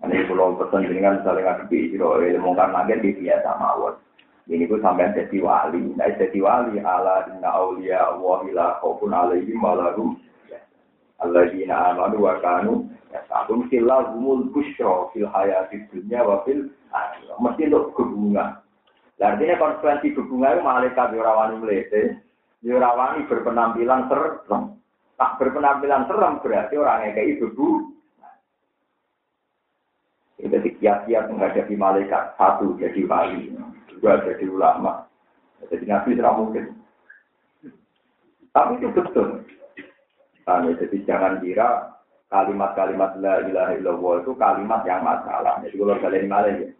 Ini 0.01 0.25
kalau 0.25 0.58
pesan 0.58 0.89
dengan 0.89 1.22
saling 1.22 1.46
ngadepi, 1.46 1.94
ilmu 1.94 2.58
kan 2.58 2.74
lagi 2.74 2.98
di 3.00 3.13
biasa 3.22 3.53
mawon. 3.62 3.94
Ini 4.51 4.67
pun 4.67 4.84
sampai 4.84 5.15
jadi 5.15 5.39
wali. 5.39 5.96
Nah, 5.96 6.12
jadi 6.12 6.36
wali 6.43 6.75
ala 6.84 7.24
inna 7.31 7.55
awliya 7.55 8.03
Allah 8.03 8.43
ila 8.51 8.65
khaufun 8.84 9.15
alaihim 9.15 9.63
walahum 9.63 10.20
alladzina 11.24 11.96
amanu 11.96 12.20
wa 12.20 12.36
kanu 12.43 12.91
yasabun 13.15 13.63
humul 13.72 14.51
busyra 14.51 15.08
fil 15.15 15.31
hayati 15.31 15.88
dunya 15.96 16.20
wa 16.20 16.43
fil 16.43 16.67
akhirah. 16.91 17.39
Mesti 17.39 17.72
untuk 17.72 17.96
hubungan. 17.96 18.60
Artinya 19.24 19.55
konsekuensi 19.55 20.20
hubungan 20.20 20.60
itu 20.60 20.67
malaikat 20.67 21.08
yurawani 21.15 21.55
melete, 21.63 22.20
yurawani 22.60 23.24
berpenampilan 23.31 24.12
serem. 24.12 24.75
Tak 25.15 25.39
berpenampilan 25.39 26.12
serem 26.12 26.43
berarti 26.43 26.75
orangnya 26.75 27.15
kayak 27.15 27.39
ibu 27.39 27.88
Jadi 30.41 30.70
kiat-kiat 30.81 31.29
menghadapi 31.31 31.77
malaikat 31.77 32.34
satu 32.36 32.74
jadi 32.81 33.05
wali 33.05 33.53
juga 34.01 34.25
jadi 34.25 34.50
ulama. 34.50 35.05
Jadi 35.70 35.86
nabi 35.86 36.17
tidak 36.17 36.34
mungkin. 36.41 36.65
Tapi 38.50 38.81
itu 38.81 38.89
betul. 38.89 39.46
Nah, 40.50 40.65
jadi 40.65 40.98
jangan 41.05 41.38
kira 41.38 41.93
kalimat-kalimat 42.34 43.13
la 43.22 43.46
ilaha 43.46 43.77
illallah 43.77 44.25
itu 44.25 44.34
kalimat 44.41 44.81
yang 44.89 45.05
masalah. 45.05 45.62
Jadi 45.62 45.77
kalau 45.77 46.01
kalian 46.01 46.25
malah 46.25 46.50
ya. 46.58 46.74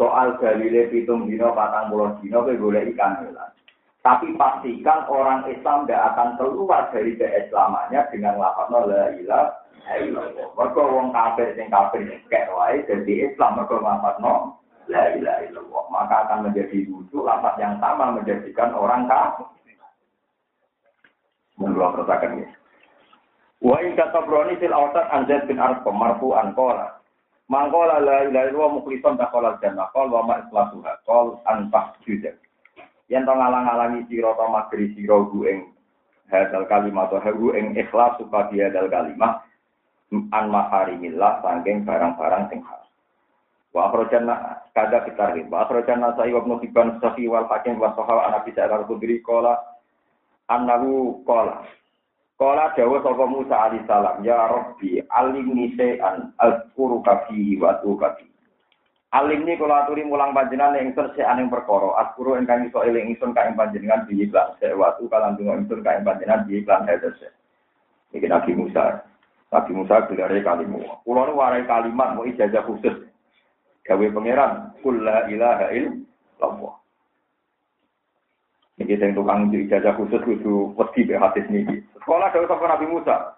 Soal 0.00 0.40
dalile 0.40 0.88
pitung 0.88 1.28
dino 1.28 1.52
patang 1.52 1.92
puluh 1.92 2.16
dino 2.24 2.40
boleh 2.40 2.88
ikan 2.96 3.20
helan. 3.20 3.52
Tapi 4.00 4.34
pastikan 4.34 5.06
orang 5.12 5.46
Islam 5.52 5.84
tidak 5.84 6.16
akan 6.16 6.40
keluar 6.40 6.88
dari 6.90 7.14
keislamannya 7.20 8.00
dengan 8.10 8.40
lafaz 8.40 8.72
la 8.72 9.14
ilaha 9.14 9.94
illallah. 10.00 10.48
Mereka 10.56 10.82
wong 10.82 11.12
kafir 11.12 11.52
sing 11.54 11.68
kafir 11.68 12.08
kayak 12.32 12.50
wae 12.50 12.80
jadi 12.88 13.30
Islam 13.30 13.60
mereka 13.60 13.76
lafaz 13.78 14.16
la 14.92 15.16
ilaha. 15.16 15.48
Maka 15.88 16.28
akan 16.28 16.48
menjadi 16.48 16.84
lucu 16.88 17.24
lafaz 17.24 17.56
yang 17.56 17.80
sama 17.80 18.12
menjadikan 18.12 18.76
orang 18.76 19.08
kafir. 19.08 19.48
Menurut 21.56 22.00
pertakan 22.00 22.42
ini. 22.42 22.46
Wa 23.62 23.78
in 23.78 23.94
katabroni 23.94 24.58
fil 24.58 24.74
awsat 24.74 25.06
an 25.14 25.30
Zaid 25.30 25.46
bin 25.46 25.62
Arqam 25.62 25.94
marfu'an 25.94 26.52
qala. 26.58 26.98
Mangkola 27.46 28.00
la 28.00 28.26
ilaha 28.26 28.48
illallah 28.48 28.72
mukhlishan 28.80 29.14
taqala 29.20 29.60
jannah 29.60 29.86
qol 29.92 30.08
wa 30.08 30.24
ma 30.24 30.40
ikhlasuha 30.42 31.04
qol 31.06 31.38
an 31.46 31.68
tahjuda. 31.68 32.32
Yen 33.12 33.28
to 33.28 33.32
ngalang-alangi 33.36 34.08
sira 34.08 34.32
to 34.34 34.46
magri 34.48 34.90
sira 34.96 35.20
ing 35.52 35.70
hadal 36.32 36.64
kalimat 36.64 37.12
atau 37.12 37.20
hu 37.36 37.52
ing 37.52 37.76
ikhlas 37.76 38.16
supaya 38.16 38.72
hadal 38.72 38.88
kalimat 38.88 39.44
an 40.32 40.44
maharimillah 40.48 41.44
saking 41.44 41.84
barang-barang 41.84 42.44
sing 42.48 42.60
haram. 42.64 42.91
Wa 43.72 43.88
akhrajana 43.88 44.68
kada 44.76 45.04
kita 45.08 45.32
ri. 45.32 45.48
Wa 45.48 45.64
akhrajana 45.64 46.12
sa'i 46.16 46.36
wa 46.36 46.44
ibnu 46.44 46.60
hibban 46.60 47.00
safi 47.00 47.24
wal 47.28 47.48
hakim 47.48 47.80
wa 47.80 47.96
sahaba 47.96 48.28
ana 48.28 48.44
bisa 48.44 48.68
al-khudri 48.68 49.24
qala 49.24 49.56
annahu 50.52 51.24
qala 51.24 51.64
Kala 52.42 52.74
dawa 52.74 52.98
sapa 53.06 53.24
Musa 53.30 53.54
alaihi 53.54 53.86
salam, 53.86 54.18
ya 54.26 54.50
Rabbi, 54.50 54.98
alimni 55.14 55.78
se'an 55.78 56.34
azkuru 56.42 56.98
kafi 57.06 57.54
wa 57.62 57.78
kafi. 57.78 58.26
Alimni 59.14 59.54
kula 59.54 59.86
aturi 59.86 60.02
mulang 60.02 60.34
panjenengan 60.34 60.82
ingsun 60.82 61.14
se'an 61.14 61.38
ing 61.38 61.46
perkara, 61.46 61.94
azkuru 62.02 62.34
ingkang 62.34 62.66
iso 62.66 62.82
eling 62.82 63.14
ingsun 63.14 63.30
ka 63.30 63.46
ing 63.46 63.54
panjenengan 63.54 64.10
bi 64.10 64.26
iklan 64.26 64.58
se'watu 64.58 65.06
kalan 65.06 65.38
dungo 65.38 65.54
ingsun 65.54 65.86
ka 65.86 65.94
ing 65.94 66.02
panjenengan 66.02 66.42
bi 66.42 66.58
iklan 66.58 66.82
hadese. 66.82 67.30
Iki 68.10 68.26
Nabi 68.26 68.52
Musa. 68.58 69.06
Nabi 69.54 69.70
Musa 69.78 70.02
gelare 70.10 70.42
kalimu. 70.42 70.82
Kula 71.06 71.30
warai 71.30 71.62
kalimat 71.62 72.18
mau 72.18 72.26
ijazah 72.26 72.66
khusus 72.66 73.06
gawe 73.82 74.06
pangeran 74.14 74.70
kul 74.82 74.96
la 75.02 75.26
ilaha 75.26 75.66
illallah. 75.74 76.74
Ini 78.80 78.98
yang 78.98 79.14
tukang 79.14 79.52
ijazah 79.52 79.94
khusus 79.94 80.22
kudu 80.24 80.74
wedi 80.74 81.06
be 81.06 81.14
hadis 81.14 81.46
niki. 81.52 81.84
Sekolah 82.00 82.32
dari 82.32 82.48
sapa 82.48 82.64
Nabi 82.66 82.86
Musa? 82.88 83.36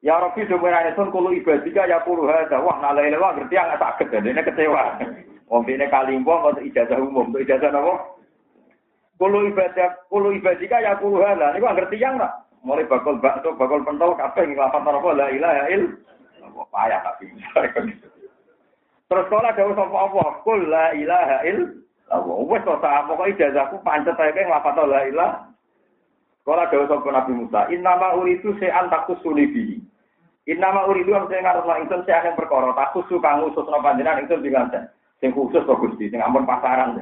Ya 0.00 0.16
Rabbi 0.16 0.48
sebenarnya 0.48 0.96
sun 0.96 1.12
kulo 1.12 1.32
ibadika 1.32 1.84
ya 1.84 2.00
puluh 2.04 2.28
hada 2.28 2.60
wah 2.60 2.76
nala 2.80 3.04
lewa 3.04 3.36
ngerti 3.36 3.56
yang 3.56 3.72
sakit 3.76 4.08
dan 4.12 4.28
ini 4.28 4.40
kecewa. 4.40 4.96
Wong 5.50 5.66
ini 5.66 5.90
kalimpo 5.90 6.30
untuk 6.46 6.62
ijazah 6.62 7.00
umum 7.02 7.34
untuk 7.34 7.42
ijazah 7.42 7.74
apa 7.74 7.94
Kulo 9.20 9.44
ibadah 9.50 10.08
kulo 10.08 10.32
ibadika 10.32 10.80
ya 10.80 10.96
puluh 10.96 11.20
hada 11.20 11.52
ini 11.52 11.60
ngerti 11.60 12.00
yang 12.00 12.16
lah 12.16 12.32
mulai 12.64 12.88
bakal 12.88 13.16
bakso 13.20 13.56
bakal 13.56 13.80
pentol 13.84 14.16
kabeh 14.16 14.44
nglapan 14.44 14.88
apa 14.88 15.08
la 15.16 15.26
ilaha 15.32 15.62
illallah. 15.68 16.64
Payah 16.70 17.00
tapi 17.04 17.24
Terus 19.10 19.26
kalau 19.26 19.42
ada 19.42 19.58
sapa 19.74 19.96
Allah, 20.06 20.28
kul 20.46 20.70
la 20.70 20.94
ilaha 20.94 21.42
il 21.42 21.82
Allah. 22.14 22.36
Wes 22.46 22.62
kok 22.62 22.78
sak 22.78 23.10
pokoke 23.10 23.34
ijazahku 23.34 23.82
pancet 23.82 24.14
ae 24.14 24.30
keng 24.30 24.46
lafal 24.46 24.78
la 24.86 25.02
ilaha. 25.02 25.50
Kala 26.46 26.70
dawuh 26.70 26.86
sapa 26.86 27.10
Nabi 27.10 27.32
Musa, 27.34 27.66
"Innama 27.74 28.14
uridu 28.14 28.54
se'an 28.62 28.86
takusuli 28.86 29.50
bihi." 29.50 29.76
Innama 30.46 30.86
uridu 30.86 31.10
am 31.18 31.26
sing 31.26 31.42
ngarep 31.42 31.66
ingsun 31.66 32.06
se'an 32.06 32.32
yang 32.32 32.38
perkara 32.38 32.70
takusu 32.70 33.18
kang 33.18 33.42
usus 33.50 33.66
napa 33.66 33.90
panjenengan 33.90 34.22
ingsun 34.22 34.46
diganten. 34.46 34.86
Sing 35.18 35.34
khusus 35.34 35.66
kok 35.66 35.82
Gusti, 35.82 36.06
sing 36.06 36.22
ampun 36.22 36.46
pasaran. 36.46 36.94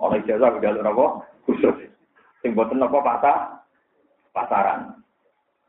Oleh 0.00 0.18
ijazah 0.24 0.56
udah 0.56 0.72
napa 0.80 1.20
khusus. 1.44 1.92
Sing 2.40 2.56
boten 2.56 2.80
napa 2.80 2.96
pasar 3.04 3.36
pasaran. 4.32 5.04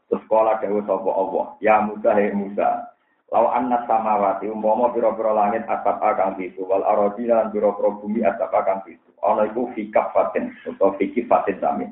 Terus 0.07 0.23
sekolah 0.23 0.63
dawuh 0.63 0.83
sapa 0.87 1.09
Allah, 1.11 1.45
"Ya 1.59 1.75
Musa, 1.83 2.15
he 2.15 2.31
Musa, 2.31 2.96
Lau 3.27 3.51
anna 3.51 3.83
samawati 3.83 4.47
umpama 4.47 4.95
pira-pira 4.95 5.35
langit 5.35 5.67
asap 5.67 5.99
kang 5.99 6.39
pitu 6.39 6.63
wal 6.63 6.79
aradi 6.87 7.27
lan 7.27 7.51
pira-pira 7.51 7.91
bumi 7.99 8.23
asap 8.23 8.55
kang 8.63 8.79
pitu. 8.87 9.03
Ana 9.19 9.51
iku 9.51 9.67
fi 9.75 9.91
kafatin 9.91 10.55
utawa 10.63 10.95
fi 10.95 11.11
kifatin 11.11 11.59
sami. 11.59 11.87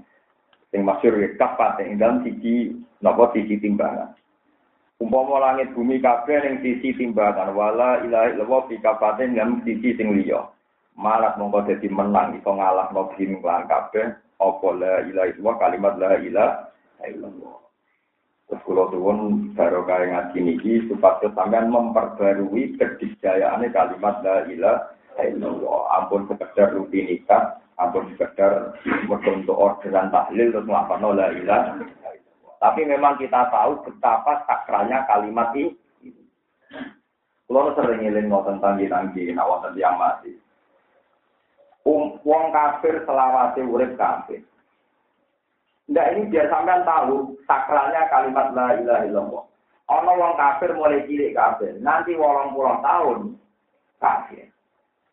Sing 0.72 0.88
masyhur 0.88 1.20
ya 1.20 1.36
kafatin 1.36 1.92
ing 1.92 1.96
dalem 2.00 2.24
siji 2.24 2.80
napa 3.04 3.36
siji 3.36 3.60
timbangan. 3.60 4.16
Umpama 4.96 5.44
langit 5.44 5.76
bumi 5.76 6.00
kabeh 6.00 6.40
ning 6.40 6.64
sisi 6.64 6.96
timbangan 6.96 7.52
wala 7.52 8.00
ilaha 8.08 8.32
illallah 8.32 8.62
fi 8.72 8.76
kafatin 8.80 9.36
lan 9.36 9.60
sisi 9.68 9.92
sing 10.00 10.16
liya. 10.16 10.40
Malah 10.96 11.36
mongko 11.36 11.68
dadi 11.68 11.92
menang 11.92 12.40
iso 12.40 12.56
ngalahno 12.56 13.12
bumi 13.12 13.44
lan 13.44 13.68
kabeh 13.68 14.08
apa 14.40 14.68
la 14.72 15.04
ilaha 15.04 15.28
illallah 15.36 15.56
kalimat 15.60 15.94
la 16.00 16.16
ilaha 16.16 17.04
illallah. 17.12 17.65
Terus 18.46 18.62
kalau 18.62 18.94
suwun 18.94 19.20
baru 19.58 19.82
kaya 19.90 20.06
ngaji 20.14 20.38
niki 20.38 20.74
supaya 20.86 21.26
sampean 21.34 21.74
memperbarui 21.74 22.78
kedisjayaan 22.78 23.66
kalimat 23.74 24.22
la 24.22 24.46
ilaha 24.46 25.24
illallah. 25.26 25.82
Ampun 25.98 26.30
sekedar 26.30 26.78
rutinitas, 26.78 27.58
ampun 27.82 28.14
sekedar 28.14 28.78
untuk 29.10 29.58
orderan 29.58 30.14
tahlil 30.14 30.54
terus 30.54 30.68
melakukan 30.70 31.18
la 31.18 31.28
ilaha 31.34 31.82
Tapi 32.62 32.82
memang 32.86 33.18
kita 33.18 33.50
tahu 33.50 33.82
betapa 33.82 34.46
sakralnya 34.46 35.10
kalimat 35.10 35.50
ini. 35.58 35.74
Kalau 37.46 37.78
sering 37.78 38.02
ngiling 38.02 38.26
mau 38.26 38.42
tentang 38.42 38.82
tanggi, 38.82 39.30
nak 39.30 39.46
wonten 39.46 39.78
yang 39.78 40.02
mati. 40.02 40.34
Um, 41.86 42.18
wong 42.26 42.50
kafir 42.50 43.06
selawase 43.06 43.62
urip 43.62 43.94
kafir. 43.94 44.42
Nggak 45.86 46.08
ini 46.18 46.22
biar 46.34 46.48
sampean 46.50 46.82
tahu 46.82 47.38
sakralnya 47.46 48.10
kalimat 48.10 48.50
la 48.58 48.68
ilaha 48.82 49.06
illallah. 49.06 49.44
Ono 49.86 50.12
wong 50.18 50.34
kafir 50.34 50.74
mulai 50.74 51.06
cilik 51.06 51.38
kafir, 51.38 51.78
nanti 51.78 52.18
wolong 52.18 52.58
puluh 52.58 52.82
tahun 52.82 53.38
kafir. 54.02 54.50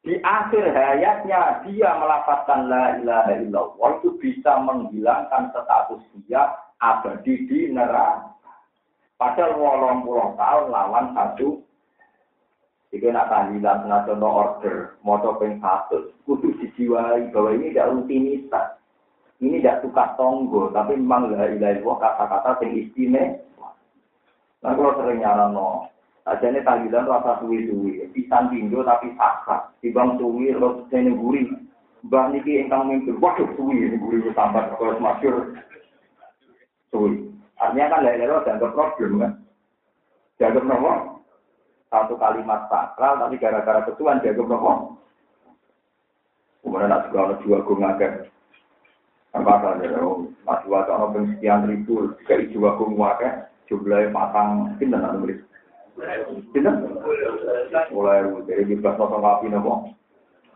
Di 0.02 0.17
akhir 0.25 0.73
hayatnya 0.73 1.61
dia 1.69 1.93
melafazkan 2.00 2.73
la 2.73 2.97
ilaha 2.97 3.33
illallah 3.37 3.88
itu 4.00 4.17
bisa 4.17 4.57
menghilangkan 4.64 5.52
status 5.52 6.00
dia 6.25 6.57
abadi 6.81 7.45
di 7.45 7.69
neraka. 7.69 8.33
Padahal 9.21 9.61
wolong 9.61 10.09
puluh 10.09 10.33
tahun 10.41 10.73
lawan 10.73 11.12
satu 11.12 11.61
Jika 12.93 13.09
nak 13.09 13.33
tahlilan, 13.33 13.88
contoh 13.88 14.29
order, 14.29 15.00
motor 15.00 15.41
ping 15.41 15.57
satu, 15.64 16.12
kudu 16.29 16.52
dijiwai 16.61 17.33
bahwa 17.33 17.57
ini 17.57 17.73
tidak 17.73 17.88
rutinitas. 17.88 18.69
Ini 19.42 19.58
tidak 19.58 19.82
suka 19.82 20.14
tonggo, 20.14 20.70
tapi 20.70 20.94
memang 20.94 21.34
la 21.34 21.50
ilaha 21.50 21.75
illallah 21.75 21.99
kata-kata 21.99 22.62
yang 22.62 22.78
istimewa. 22.78 23.75
Nah, 24.62 24.70
kalau 24.78 24.94
sering 25.02 25.18
no, 25.50 25.90
aja 26.22 26.46
ini 26.46 26.62
tahlilan 26.62 27.11
rasa 27.11 27.42
suwi-suwi, 27.42 28.06
pisan 28.14 28.54
tinggal 28.54 28.87
tapi 28.87 29.11
saksa, 29.18 29.75
tibang 29.82 30.14
suwi, 30.22 30.54
terus 30.54 30.87
ini 30.94 31.11
gurih. 31.18 31.50
Mbah 32.06 32.30
niki 32.30 32.62
ingkang 32.62 32.87
mimpin, 32.87 33.18
waduh 33.18 33.50
suwi, 33.58 33.82
ini 33.82 33.99
gurih 33.99 34.30
sambat, 34.30 34.78
kalau 34.78 35.02
masyur 35.02 35.58
suwi. 36.94 37.26
Artinya 37.58 37.99
kan 37.99 38.06
la 38.06 38.11
ilaha 38.14 38.46
dianggap 38.46 38.70
problem 38.78 39.26
kan. 39.26 39.32
Dianggap 40.38 40.64
nomor 40.70 41.18
satu 41.90 42.14
kalimat 42.14 42.71
sakral, 42.71 43.19
tapi 43.19 43.43
gara-gara 43.43 43.82
ketuan 43.90 44.23
dianggap 44.23 44.47
nomor. 44.47 45.02
Kemudian 46.62 46.95
nak 46.95 47.10
juga 47.10 47.19
ada 47.26 47.34
juga 47.43 47.67
gue 47.67 48.30
apa 49.32 49.52
saja, 49.64 49.88
masih 50.45 50.68
wajah 50.68 50.97
orang 51.08 51.32
sekian 51.32 51.64
ribu, 51.64 52.12
jika 52.21 52.36
ibu 52.36 52.68
aku 52.68 52.84
muaka, 52.92 53.49
jumlahnya 53.64 54.12
pasang, 54.12 54.76
kita 54.76 54.97
nanti 55.00 55.18
beri. 55.25 55.34
Kita 56.52 56.71
mulai 57.92 58.28
dari 58.45 58.64
bebas 58.68 58.97
nonton 59.00 59.25
api 59.25 59.49
nopo. 59.49 59.92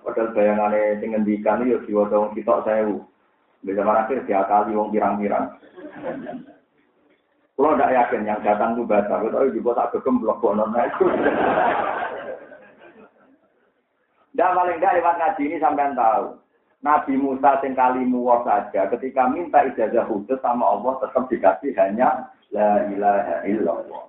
Padahal 0.05 0.33
bayangannya 0.37 1.01
sing 1.03 1.17
ngendikan 1.17 1.67
ya 1.67 1.83
jiwa 1.83 2.07
dong 2.07 2.31
kita 2.37 2.63
saya 2.63 2.87
Bisa 3.67 3.83
mana 3.83 4.07
akhir 4.07 4.23
dia 4.29 4.47
kali 4.47 4.79
wong 4.79 4.95
pirang-pirang. 4.95 5.59
Kalau 7.57 7.73
tidak 7.73 7.95
yakin 7.97 8.29
yang 8.29 8.41
datang 8.45 8.77
itu 8.77 8.85
baca, 8.85 9.17
tapi 9.17 9.57
juga 9.57 9.81
tak 9.81 9.97
kegemblok 9.97 10.39
bonon 10.45 10.77
itu. 10.77 11.09
Dan 14.37 14.53
paling 14.53 14.77
tidak 14.77 14.95
lewat 15.01 15.15
ngaji 15.17 15.43
ini 15.49 15.57
sampai 15.57 15.97
tahu. 15.97 16.37
Nabi 16.85 17.17
Musa 17.17 17.57
sing 17.65 17.73
kalimu 17.73 18.29
saja 18.45 18.87
ketika 18.93 19.33
minta 19.33 19.65
ijazah 19.65 20.05
khusus 20.07 20.37
sama 20.45 20.77
Allah 20.77 21.01
tetap 21.01 21.25
dikasih 21.33 21.73
hanya 21.81 22.29
la 22.53 22.85
ilaha 22.93 23.37
illallah. 23.49 24.03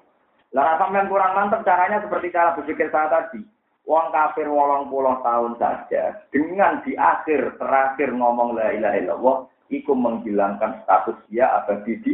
Lah 0.52 0.76
sampean 0.80 1.08
kurang 1.08 1.36
mantap 1.36 1.64
caranya 1.64 2.04
seperti 2.04 2.32
cara 2.32 2.56
berpikir 2.56 2.92
saya 2.92 3.08
tadi. 3.08 3.44
Wong 3.88 4.12
kafir 4.12 4.52
wolong 4.52 4.92
puluh 4.92 5.16
tahun 5.24 5.56
saja 5.56 6.20
dengan 6.28 6.84
di 6.84 6.92
akhir 7.00 7.56
terakhir 7.56 8.12
ngomong 8.12 8.52
la 8.52 8.76
ilaha 8.76 9.00
illallah 9.00 9.38
iku 9.72 9.96
menghilangkan 9.96 10.84
status 10.84 11.16
dia 11.32 11.48
abadi 11.64 11.96
di 12.04 12.14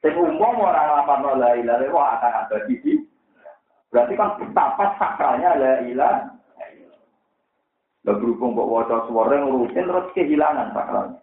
Sing 0.00 0.16
umum 0.16 0.64
orang 0.64 0.96
lapar 0.96 1.20
la 1.36 1.60
ilaha 1.60 1.84
illallah 1.84 2.08
akan 2.16 2.32
abadi 2.48 2.74
di 2.80 2.94
Berarti 3.92 4.16
kan 4.16 4.40
betapa 4.40 4.96
sakralnya 4.96 5.60
la 5.60 5.74
ilaha 5.84 6.40
Lah 8.02 8.18
berhubung 8.18 8.58
kok 8.58 8.66
wajah 8.66 9.00
suara 9.06 9.46
rutin 9.46 9.86
terus 9.86 10.10
kehilangan 10.10 10.74
sakralnya. 10.74 11.22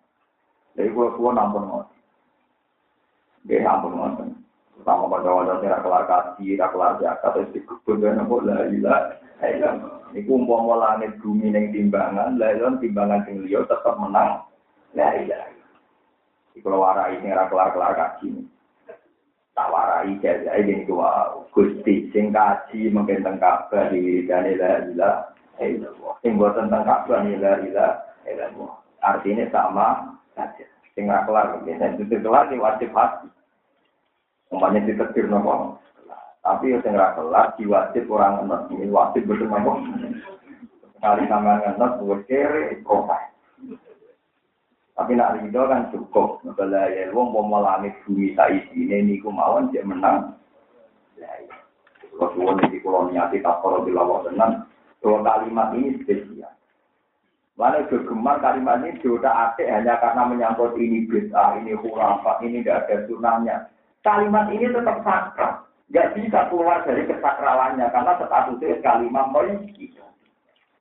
Jadi 0.79 0.95
gue 0.95 1.07
gue 1.11 1.31
nampun 1.35 1.67
ngotot. 1.67 1.99
Dia 3.43 3.67
nampun 3.67 3.99
ngotot. 3.99 4.29
Pertama 4.79 5.11
pada 5.11 5.29
wajah 5.35 5.57
tidak 5.59 5.83
kelar 5.83 6.03
kasih, 6.07 6.55
tidak 6.55 6.71
kelar 6.71 6.93
zakat, 7.03 7.31
terus 7.35 7.51
dikubur 7.51 7.99
dan 7.99 8.15
nopo 8.15 8.39
lah 8.39 8.63
ilah. 8.71 9.11
Iku 10.15 10.31
umpama 10.39 10.79
langit 10.79 11.19
bumi 11.19 11.51
neng 11.51 11.75
timbangan, 11.75 12.39
lah 12.39 12.55
timbangan 12.79 13.27
sing 13.27 13.43
liya 13.43 13.67
tetap 13.67 13.99
menang. 13.99 14.47
La 14.95 15.19
ilah. 15.19 15.51
Di 16.55 16.63
kalau 16.63 16.79
warai 16.79 17.19
ini 17.19 17.27
kelar 17.27 17.75
kelar 17.75 17.91
kasih. 17.91 18.39
Tak 19.51 19.67
warai 19.67 20.15
jaja 20.23 20.55
ini 20.55 20.87
gua 20.87 21.43
gusti 21.51 22.07
sing 22.15 22.31
kaji 22.31 22.87
mungkin 22.95 23.27
dari 23.27 24.23
dan 24.23 24.47
la 24.55 24.71
ilah. 24.95 25.15
Sing 25.59 26.39
buat 26.39 26.55
tentang 26.55 26.87
Ka'bah 26.87 27.19
la 27.19 27.59
ilaha 27.59 27.95
illallah. 28.23 28.71
Artinya 29.03 29.45
sama 29.51 29.87
saja. 30.31 30.63
Sing 30.95 31.07
kelar 31.07 31.59
dan 31.63 31.99
itu 31.99 32.03
kelar 32.07 32.47
di 32.47 32.55
wajib 32.59 32.95
hati. 32.95 33.27
Umpamanya 34.49 34.87
ditetir 34.87 35.27
nopo. 35.27 35.77
Tapi 36.39 36.75
sing 36.79 36.95
ora 36.95 37.11
kelar 37.15 37.47
diwajib 37.59 38.07
orang 38.07 38.47
enak. 38.47 38.71
Ini 38.71 38.87
wajib 38.87 39.27
betul 39.27 39.51
nopo. 39.51 39.83
Sekali 40.95 41.23
sama 41.27 41.59
enak 41.63 41.99
buat 42.03 42.23
kere 42.27 42.79
kota. 42.87 43.19
Tapi 44.99 45.11
nak 45.15 45.39
rido 45.39 45.63
kan 45.67 45.91
cukup. 45.91 46.43
Nggak 46.43 46.91
ya 46.91 47.11
wong 47.15 47.31
mau 47.31 47.63
langit 47.63 47.95
bumi 48.03 48.35
saisi 48.35 48.75
ini 48.75 49.15
niku 49.15 49.31
mawon 49.31 49.71
dia 49.71 49.83
menang. 49.83 50.35
Ya, 51.15 51.27
kalau 52.15 52.31
suwon 52.35 52.59
di 52.67 52.83
koloniasi 52.83 53.39
tak 53.39 53.59
kalau 53.63 53.83
dilawat 53.87 54.27
tenang, 54.27 54.67
bahwa 54.99 55.19
kalimat 55.23 55.67
ini 55.75 55.99
spesial. 56.03 56.51
Mana 57.59 57.83
gemar 57.91 58.39
kalimat 58.39 58.79
ini 58.79 58.95
sudah 59.03 59.51
ada 59.51 59.63
hanya 59.67 59.99
karena 59.99 60.23
menyangkut 60.31 60.79
ini 60.79 61.03
bid'ah, 61.11 61.59
ini 61.59 61.75
khurafat, 61.75 62.39
ini 62.47 62.63
tidak 62.63 62.87
ada 62.87 62.95
sunahnya. 63.11 63.55
Kalimat 63.99 64.47
ini 64.55 64.71
tetap 64.71 65.03
sakral. 65.03 65.67
Gak 65.91 66.15
bisa 66.15 66.47
keluar 66.47 66.85
dari 66.87 67.03
kesakralannya 67.03 67.83
karena 67.91 68.13
statusnya 68.15 68.79
kalimat 68.79 69.27
polisi. 69.33 69.91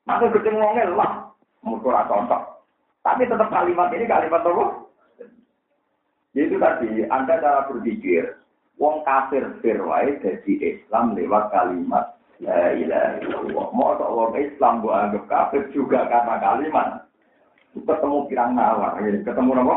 Maka 0.07 0.31
ketemu 0.31 0.95
lah, 0.95 1.33
musuh 1.65 1.97
cocok. 2.07 2.43
Tapi 3.03 3.27
tetap 3.27 3.49
kalimat 3.49 3.89
ini 3.91 4.05
kalimat 4.07 4.45
apa? 4.45 4.65
Itu 6.37 6.61
tadi, 6.61 7.09
Anda 7.09 7.41
cara 7.41 7.67
berpikir, 7.67 8.39
wong 8.79 9.03
kafir 9.03 9.49
firwai 9.65 10.21
dari 10.23 10.53
Islam 10.63 11.17
lewat 11.19 11.51
kalimat 11.51 12.18
La 12.39 12.71
ilaha 12.71 13.19
illallah. 13.19 13.67
Mau 13.75 13.99
orang 13.99 14.39
Islam 14.39 14.83
gua 14.83 15.11
anggap 15.11 15.25
kafir 15.27 15.63
juga 15.75 16.07
karena 16.07 16.39
kalimat. 16.39 16.89
Ketemu 17.75 18.27
pirang 18.27 18.59
nawar, 18.59 18.99
ketemu 18.99 19.51
apa? 19.55 19.77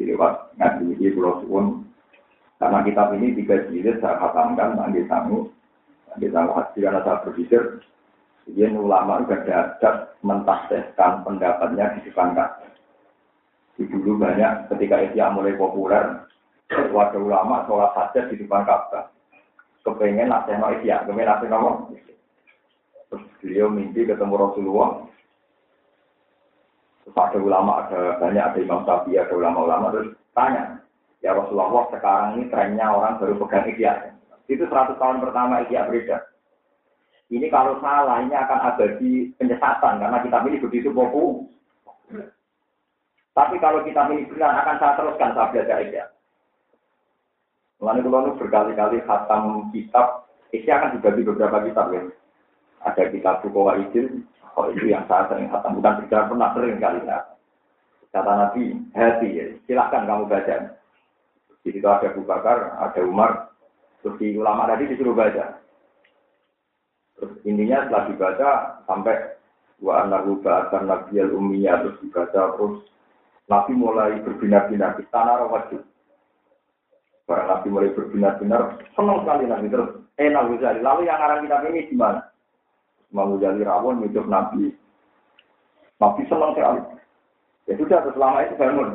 Jadi 0.00 0.16
pak 0.16 0.32
ngaji 0.56 0.96
di 0.96 1.12
Pulau 1.12 1.44
Suwon. 1.44 1.66
Karena 2.56 2.84
kitab 2.84 3.12
ini 3.16 3.36
tiga 3.36 3.68
jilid 3.68 4.00
saya 4.00 4.18
khatamkan 4.18 4.74
nanti 4.78 5.04
tamu. 5.06 5.52
Nanti 6.10 6.26
tamu 6.32 6.50
hati 6.56 6.78
karena 6.82 7.04
saya 7.04 7.22
berpikir 7.22 7.62
Jadi 8.50 8.74
ulama 8.74 9.22
ada 9.22 10.10
mentasehkan 10.26 11.22
pendapatnya 11.22 11.96
di 11.96 12.10
depan 12.10 12.34
dulu 13.88 14.20
banyak 14.20 14.68
ketika 14.68 14.96
Isya 15.08 15.32
mulai 15.32 15.56
populer, 15.56 16.28
warga 16.92 17.16
ulama 17.16 17.64
sholat 17.64 17.96
saja 17.96 18.28
di 18.28 18.36
depan 18.36 18.68
Ka'bah. 18.68 19.08
Kepengen 19.80 20.28
nasihat 20.28 20.60
Isya, 20.80 21.08
kepengen 21.08 21.28
nasihat 21.28 21.56
apa? 21.56 21.70
Terus 23.10 23.24
beliau 23.40 23.68
mimpi 23.72 24.04
ketemu 24.04 24.34
Rasulullah. 24.36 24.90
Terus 27.02 27.16
ada 27.16 27.38
ulama, 27.40 27.72
ada 27.86 28.20
banyak, 28.20 28.44
ada 28.44 28.58
Imam 28.60 28.84
Syafi'i, 28.84 29.18
ada 29.18 29.34
ulama-ulama, 29.34 29.90
terus 29.90 30.14
tanya, 30.36 30.78
ya 31.24 31.32
Rasulullah 31.32 31.88
sekarang 31.90 32.38
ini 32.38 32.52
trennya 32.52 32.86
orang 32.92 33.18
baru 33.18 33.40
pegang 33.40 33.66
Isya. 33.72 33.92
Itu 34.46 34.68
100 34.68 35.00
tahun 35.00 35.24
pertama 35.24 35.64
Isya 35.64 35.88
beredar. 35.88 36.28
Ini 37.30 37.46
kalau 37.46 37.78
salah, 37.78 38.26
ini 38.26 38.34
akan 38.34 38.58
abadi 38.74 39.30
penyesatan 39.38 40.02
karena 40.02 40.18
kita 40.18 40.42
ini 40.50 40.58
begitu 40.58 40.90
popu. 40.90 41.46
Tapi 43.30 43.56
kalau 43.62 43.86
kita 43.86 44.10
ini 44.10 44.26
benar 44.26 44.58
akan 44.60 44.76
saya 44.82 44.98
teruskan 44.98 45.30
saya 45.38 45.50
belajar 45.54 45.78
Isya. 45.86 46.04
Lalu 47.80 48.12
kalau 48.12 48.36
berkali-kali 48.36 49.00
khatam 49.08 49.72
kitab, 49.72 50.28
Isya 50.52 50.76
akan 50.76 51.00
dibagi 51.00 51.24
beberapa 51.24 51.64
kitab 51.64 51.88
ya. 51.96 52.02
Ada 52.84 53.08
kitab 53.08 53.40
Bukawa 53.40 53.80
Idil, 53.80 54.24
oh 54.56 54.68
itu 54.68 54.92
yang 54.92 55.08
saya 55.08 55.32
sering 55.32 55.48
khatam, 55.48 55.80
bukan 55.80 56.04
tidak 56.04 56.28
pernah 56.28 56.48
sering 56.52 56.76
kali 56.76 57.00
ya. 57.08 57.18
Kata 58.10 58.32
Nabi, 58.36 58.74
hati 58.92 59.28
ya, 59.32 59.44
silahkan 59.64 60.04
kamu 60.04 60.28
baca. 60.28 60.76
Di 61.60 61.70
situ 61.70 61.86
ada 61.86 62.10
Abu 62.10 62.24
Bakar, 62.24 62.74
ada 62.80 63.00
Umar, 63.04 63.52
terus 64.00 64.16
ulama 64.18 64.66
tadi 64.68 64.90
disuruh 64.90 65.14
baca. 65.14 65.60
Terus 67.20 67.32
intinya 67.44 67.84
setelah 67.84 68.04
dibaca 68.08 68.50
sampai 68.88 69.16
wa 69.80 70.04
anahu 70.04 70.40
ba'atan 70.40 70.88
nabiyal 70.88 71.36
ummiyah 71.36 71.84
terus 71.84 72.00
dibaca 72.00 72.56
terus 72.56 72.80
Nabi 73.44 73.72
mulai 73.76 74.20
berbinar-binar 74.24 74.96
di 74.96 75.04
tanah 75.12 75.44
wajib. 75.52 75.84
Para 77.30 77.46
Nabi 77.46 77.70
mulai 77.70 77.94
berbinar-binar, 77.94 78.90
senang 78.98 79.22
sekali 79.22 79.46
Nabi 79.46 79.70
terus 79.70 80.02
enak 80.18 80.50
Ghazali. 80.50 80.82
Lalu 80.82 81.06
yang 81.06 81.22
arah 81.22 81.38
kita 81.38 81.62
ini 81.70 81.86
gimana? 81.86 82.26
Imam 83.14 83.38
Ghazali 83.38 83.62
rawon 83.62 84.02
hidup 84.02 84.26
Nabi. 84.26 84.74
Nabi 86.02 86.26
senang 86.26 86.58
sekali. 86.58 86.82
Ya 87.70 87.78
sudah, 87.78 88.02
selama 88.10 88.42
itu 88.42 88.58
bangun. 88.58 88.90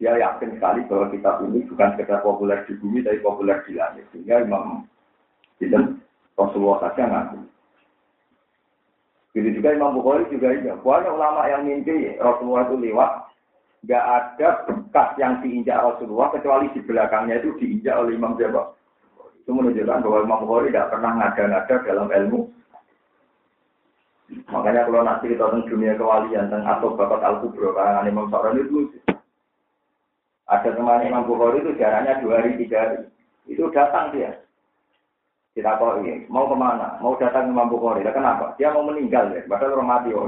Dia 0.00 0.16
yakin 0.16 0.56
sekali 0.56 0.80
bahwa 0.88 1.12
kitab 1.12 1.44
ini 1.44 1.60
bukan 1.68 1.92
sekedar 1.92 2.24
populer 2.24 2.64
di 2.64 2.72
bumi, 2.80 3.04
tapi 3.04 3.20
populer 3.20 3.60
di 3.68 3.76
langit. 3.76 4.08
Sehingga 4.16 4.40
Imam 4.40 4.88
Biden 5.60 6.00
Rasulullah 6.40 6.88
saja 6.88 7.04
ngaku. 7.04 7.52
Jadi 9.36 9.48
juga 9.60 9.76
Imam 9.76 10.00
Bukhari 10.00 10.24
juga 10.32 10.56
iya. 10.56 10.72
Banyak 10.80 11.12
ulama 11.12 11.44
yang 11.52 11.68
mimpi 11.68 12.16
Rasulullah 12.16 12.64
itu 12.64 12.80
lewat. 12.80 13.31
Gak 13.82 14.04
ada 14.06 14.48
bekas 14.70 15.08
yang 15.18 15.42
diinjak 15.42 15.74
Rasulullah 15.74 16.30
kecuali 16.30 16.70
di 16.70 16.80
belakangnya 16.86 17.42
itu 17.42 17.50
diinjak 17.58 17.98
oleh 17.98 18.14
Imam 18.14 18.38
Jabal. 18.38 18.78
Itu 19.42 19.50
menunjukkan 19.58 20.06
bahwa 20.06 20.18
Imam 20.22 20.42
Bukhari 20.46 20.70
tidak 20.70 20.90
pernah 20.94 21.10
ngada-ngada 21.18 21.74
dalam 21.82 22.08
ilmu. 22.14 22.40
Makanya 24.48 24.86
kalau 24.86 25.02
nanti 25.02 25.34
kita 25.34 25.44
tentang 25.44 25.66
dunia 25.66 25.98
kewalian 25.98 26.46
tentang 26.48 26.64
atau 26.64 26.94
bapak 26.94 27.20
Al-Kubro 27.20 27.74
karangan 27.74 28.08
Imam 28.08 28.30
Sa'ran 28.30 28.62
itu 28.62 28.88
ada 30.46 30.68
teman 30.72 31.02
Imam 31.02 31.26
Bukhari 31.26 31.60
itu 31.60 31.74
jaraknya 31.74 32.22
dua 32.22 32.38
hari 32.38 32.54
tiga 32.62 32.76
hari. 32.86 32.98
Itu 33.50 33.66
datang 33.74 34.14
dia. 34.14 34.38
Kita 35.52 35.76
ini, 36.00 36.24
mau 36.32 36.48
ke 36.48 36.56
mana? 36.56 36.96
Mau 37.04 37.18
datang 37.20 37.48
ke 37.48 37.52
Imam 37.52 37.68
Bukhari. 37.68 38.06
kenapa? 38.08 38.56
Dia 38.56 38.72
mau 38.72 38.88
meninggal 38.88 39.36
ya, 39.36 39.44
padahal 39.44 39.76
orang 39.76 39.90
mati. 39.90 40.10
Oh. 40.16 40.24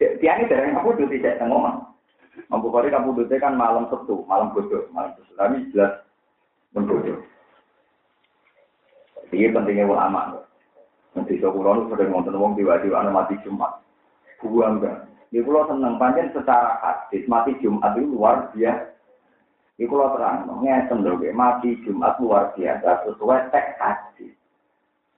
Dia 0.00 0.32
ini 0.40 0.48
dari 0.48 0.72
Imam 0.72 0.80
Bukhari 0.80 1.20
tidak 1.20 1.44
ngomong. 1.44 1.84
Imam 2.48 2.64
Bukhari 2.64 2.88
kamu 2.88 3.20
duduk 3.20 3.36
kan 3.36 3.52
malam 3.52 3.84
Sabtu, 3.92 4.24
malam 4.24 4.48
bodoh, 4.56 4.88
malam 4.96 5.12
bodoh. 5.12 5.36
Tapi 5.36 5.68
jelas 5.76 6.00
membodoh. 6.72 7.20
Ini 9.30 9.52
pentingnya 9.52 9.86
ulama. 9.86 10.40
Nanti 11.12 11.36
saya 11.38 11.52
kurang 11.52 11.90
sudah 11.90 12.06
ngonton 12.06 12.38
wong 12.38 12.56
tiba-tiba 12.56 12.96
anak 12.96 13.14
mati 13.14 13.34
Jumat. 13.44 13.82
Gua 14.40 14.72
enggak. 14.72 15.10
Ini 15.30 15.46
pulau 15.46 15.68
seneng 15.68 16.00
panjang 16.00 16.32
secara 16.34 16.80
hadis 16.82 17.28
mati 17.30 17.54
Jumat 17.62 17.94
itu 17.94 18.08
luar 18.10 18.50
biasa. 18.50 18.90
Iku 19.80 19.96
lo 19.96 20.12
terang, 20.12 20.44
ngeten 20.60 21.00
lho, 21.00 21.16
mati 21.32 21.72
Jumat 21.86 22.20
luar 22.20 22.52
biasa 22.52 23.06
sesuai 23.06 23.48
teks 23.48 23.78
haji. 23.80 24.28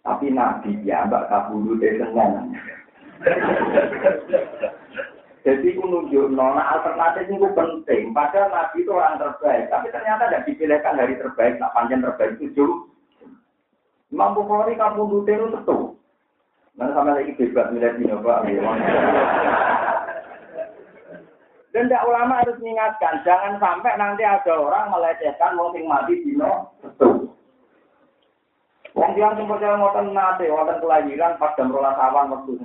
Tapi 0.03 0.27
Nabi 0.35 0.83
ya 0.87 1.07
mbak 1.07 1.31
kabulu 1.31 1.79
Senin. 1.79 2.59
Jadi 5.43 5.75
aku 5.75 5.83
nunjuk 5.91 6.31
nona 6.31 6.63
alternatif 6.79 7.27
itu 7.27 7.51
penting. 7.51 8.15
Padahal 8.15 8.55
Nabi 8.55 8.87
itu 8.87 8.95
orang 8.95 9.19
terbaik, 9.19 9.67
tapi 9.75 9.91
ternyata 9.91 10.31
tidak 10.31 10.47
dipilihkan 10.47 10.95
dari 10.95 11.19
terbaik. 11.19 11.59
Nak 11.59 11.75
panjang 11.75 11.99
terbaik 11.99 12.39
itu 12.39 12.55
jum. 12.55 12.71
Imam 14.15 14.39
Bukhari 14.39 14.79
kamu 14.79 15.03
dulu 15.03 15.27
itu 15.27 15.47
tentu. 15.51 15.79
Mana 16.79 16.95
sama 16.95 17.19
lagi 17.19 17.35
bebas 17.35 17.75
milih 17.75 17.93
di 17.99 18.07
Pak. 18.09 18.39
Dan 21.73 21.89
tidak 21.89 22.05
ulama 22.05 22.45
harus 22.45 22.61
mengingatkan, 22.61 23.25
jangan 23.25 23.57
sampai 23.57 23.97
nanti 23.97 24.29
ada 24.29 24.61
orang 24.61 24.93
melecehkan 24.93 25.57
sing 25.73 25.85
mati 25.89 26.21
dino 26.21 26.69
betul. 26.85 27.33
Wong 28.93 29.17
yang 29.17 29.33
sing 29.41 29.49
percaya 29.49 29.81
ngoten 29.81 30.13
nate, 30.13 30.53
wonten 30.53 30.85
kelahiran 30.85 31.41
pas 31.41 31.57
jam 31.57 31.73
rolas 31.73 31.97
awan 31.97 32.29
waktu. 32.29 32.61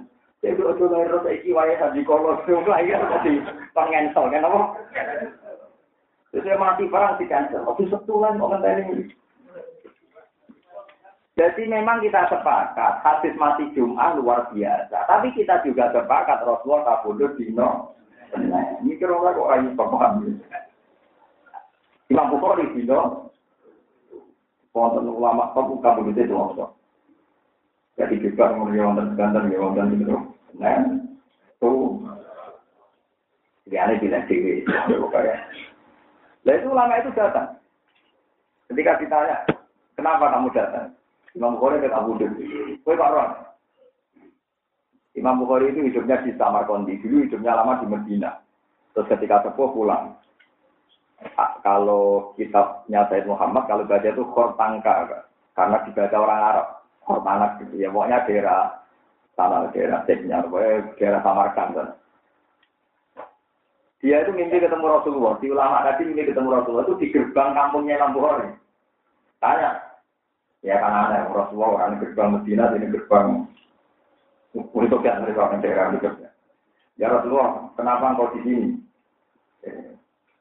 Jadi 0.47 0.63
ojo 0.63 0.87
ngerus 0.87 1.27
iki 1.27 1.51
wae 1.51 1.75
haji 1.75 2.07
kolo 2.07 2.39
sing 2.47 2.63
kelahiran 2.63 3.03
mesti 3.11 3.43
pengensel 3.75 4.31
kan 4.31 4.47
apa? 4.47 4.59
Terus 6.31 6.47
mati 6.55 6.87
perang 6.87 7.19
di 7.19 7.27
cancel, 7.27 7.67
ojo 7.67 7.83
setulan 7.83 8.39
kok 8.39 8.51
ngenteni. 8.55 9.11
Jadi 11.35 11.67
memang 11.67 11.99
kita 11.99 12.31
sepakat, 12.31 13.03
hadis 13.03 13.35
mati 13.35 13.67
Jum'ah 13.75 14.15
luar 14.15 14.47
biasa. 14.55 15.05
Tapi 15.05 15.35
kita 15.35 15.61
juga 15.67 15.91
sepakat 15.91 16.47
Rasulullah 16.47 17.03
kabudut 17.03 17.35
dino 17.35 17.93
ini 18.35 18.99
kira 18.99 19.19
kok 19.19 19.39
orang 19.39 19.75
paham. 19.75 20.39
Imam 22.07 22.31
Bukhari 22.31 22.71
dino 22.71 23.31
wonten 24.71 25.11
ulama 25.11 25.51
kamu 25.51 25.75
kamu 25.83 26.01
itu. 26.15 26.35
Jadi 27.97 28.15
juga 28.21 28.53
mulai 28.55 28.79
wonten 28.79 29.11
sekantar 29.11 29.43
ya 29.51 29.57
wonten 29.59 29.97
itu. 29.99 30.36
Nah, 30.57 30.81
tuh 31.61 32.01
ada 33.67 33.93
bilang 33.99 34.25
dewi, 34.25 34.63
Nah 36.47 36.53
itu 36.55 36.67
ulama 36.71 36.97
itu 36.97 37.11
datang. 37.11 37.59
Ketika 38.71 38.99
ditanya, 39.03 39.43
kenapa 39.99 40.31
kamu 40.31 40.47
datang? 40.55 40.95
Imam 41.35 41.59
Bukhari 41.59 41.83
dan 41.83 41.93
Abu 41.93 42.15
Dhabi. 42.15 42.79
Kue 42.81 42.95
Pak 42.95 43.11
Ron, 43.11 43.31
Imam 45.13 45.43
Bukhari 45.43 45.69
itu 45.69 45.85
hidupnya 45.85 46.23
di 46.23 46.31
Samarkandi, 46.39 46.97
dulu 47.03 47.27
hidupnya 47.27 47.57
lama 47.57 47.83
di 47.83 47.85
Medina. 47.91 48.41
Terus 48.95 49.09
ketika 49.11 49.45
sepuh 49.45 49.69
pulang. 49.75 50.17
Kalau 51.65 52.33
kitabnya 52.37 53.09
Said 53.09 53.25
Muhammad, 53.25 53.65
kalau 53.65 53.83
baca 53.89 54.05
itu 54.05 54.23
Khortangka, 54.33 55.25
karena 55.57 55.77
dibaca 55.83 56.15
orang 56.17 56.41
Arab. 56.41 56.67
Khortanak 57.03 57.51
gitu 57.63 57.75
ya, 57.81 57.89
pokoknya 57.89 58.27
daerah 58.27 58.86
tanah 59.37 59.69
daerah 59.71 60.01
pokoknya 60.03 60.97
daerah 60.97 61.21
Samarkand. 61.21 61.93
Dia 64.01 64.21
itu 64.21 64.31
mimpi 64.33 64.61
ketemu 64.61 64.85
Rasulullah. 64.85 65.37
Di 65.41 65.49
ulama 65.49 65.81
tadi 65.85 66.05
mimpi 66.05 66.29
ketemu 66.29 66.53
Rasulullah 66.53 66.85
itu 66.85 66.95
di 67.01 67.07
gerbang 67.09 67.53
kampungnya 67.53 67.97
Imam 67.97 68.13
Bukhari. 68.17 68.49
Tanya. 69.41 69.77
Ya 70.65 70.81
kan 70.81 70.89
aneh, 70.89 71.21
Rasulullah 71.29 71.69
orang 71.77 72.01
gerbang 72.01 72.29
Medina, 72.33 72.73
ini 72.73 72.89
gerbang 72.89 73.45
untuk 74.57 75.05
yang 75.05 75.21
mereka 75.21 75.49
orang 75.49 75.61
daerah 75.61 75.93
hidupnya. 75.93 76.29
Ya 76.97 77.13
Rasulullah, 77.13 77.69
kenapa 77.77 78.09
engkau 78.09 78.33
di 78.33 78.39
sini? 78.41 78.67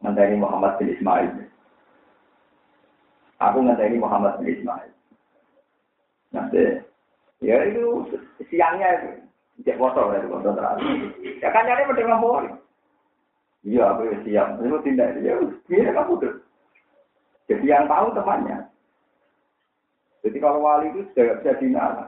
Ngenteni 0.00 0.40
Muhammad 0.40 0.80
bin 0.80 0.96
Ismail. 0.96 1.30
Aku 3.44 3.58
ngenteni 3.60 4.00
Muhammad 4.00 4.40
bin 4.40 4.56
Ismail. 4.56 4.92
Nanti, 6.32 6.80
ya 7.40 7.56
itu 7.68 8.06
siangnya 8.48 8.88
itu. 9.02 9.10
Cek 9.64 9.80
foto, 9.80 10.12
ya, 10.12 10.20
foto 10.28 10.52
terakhir. 10.52 11.16
Ya 11.40 11.48
kan 11.48 11.64
nyari 11.64 11.88
pada 11.88 12.04
ngomong. 12.04 12.60
Iya, 13.64 13.82
aku 13.88 14.02
ya 14.04 14.16
siap. 14.20 14.48
Itu 14.60 14.78
tindak. 14.84 15.16
Ya, 15.24 15.40
gini 15.64 15.96
kamu 15.96 16.20
tuh. 16.20 16.34
Jadi 17.48 17.64
yang 17.64 17.88
tahu 17.88 18.12
temannya. 18.12 18.68
Jadi 20.20 20.36
kalau 20.42 20.60
wali 20.60 20.92
itu 20.92 21.08
sudah 21.14 21.40
bisa 21.40 21.56
dinala. 21.56 22.04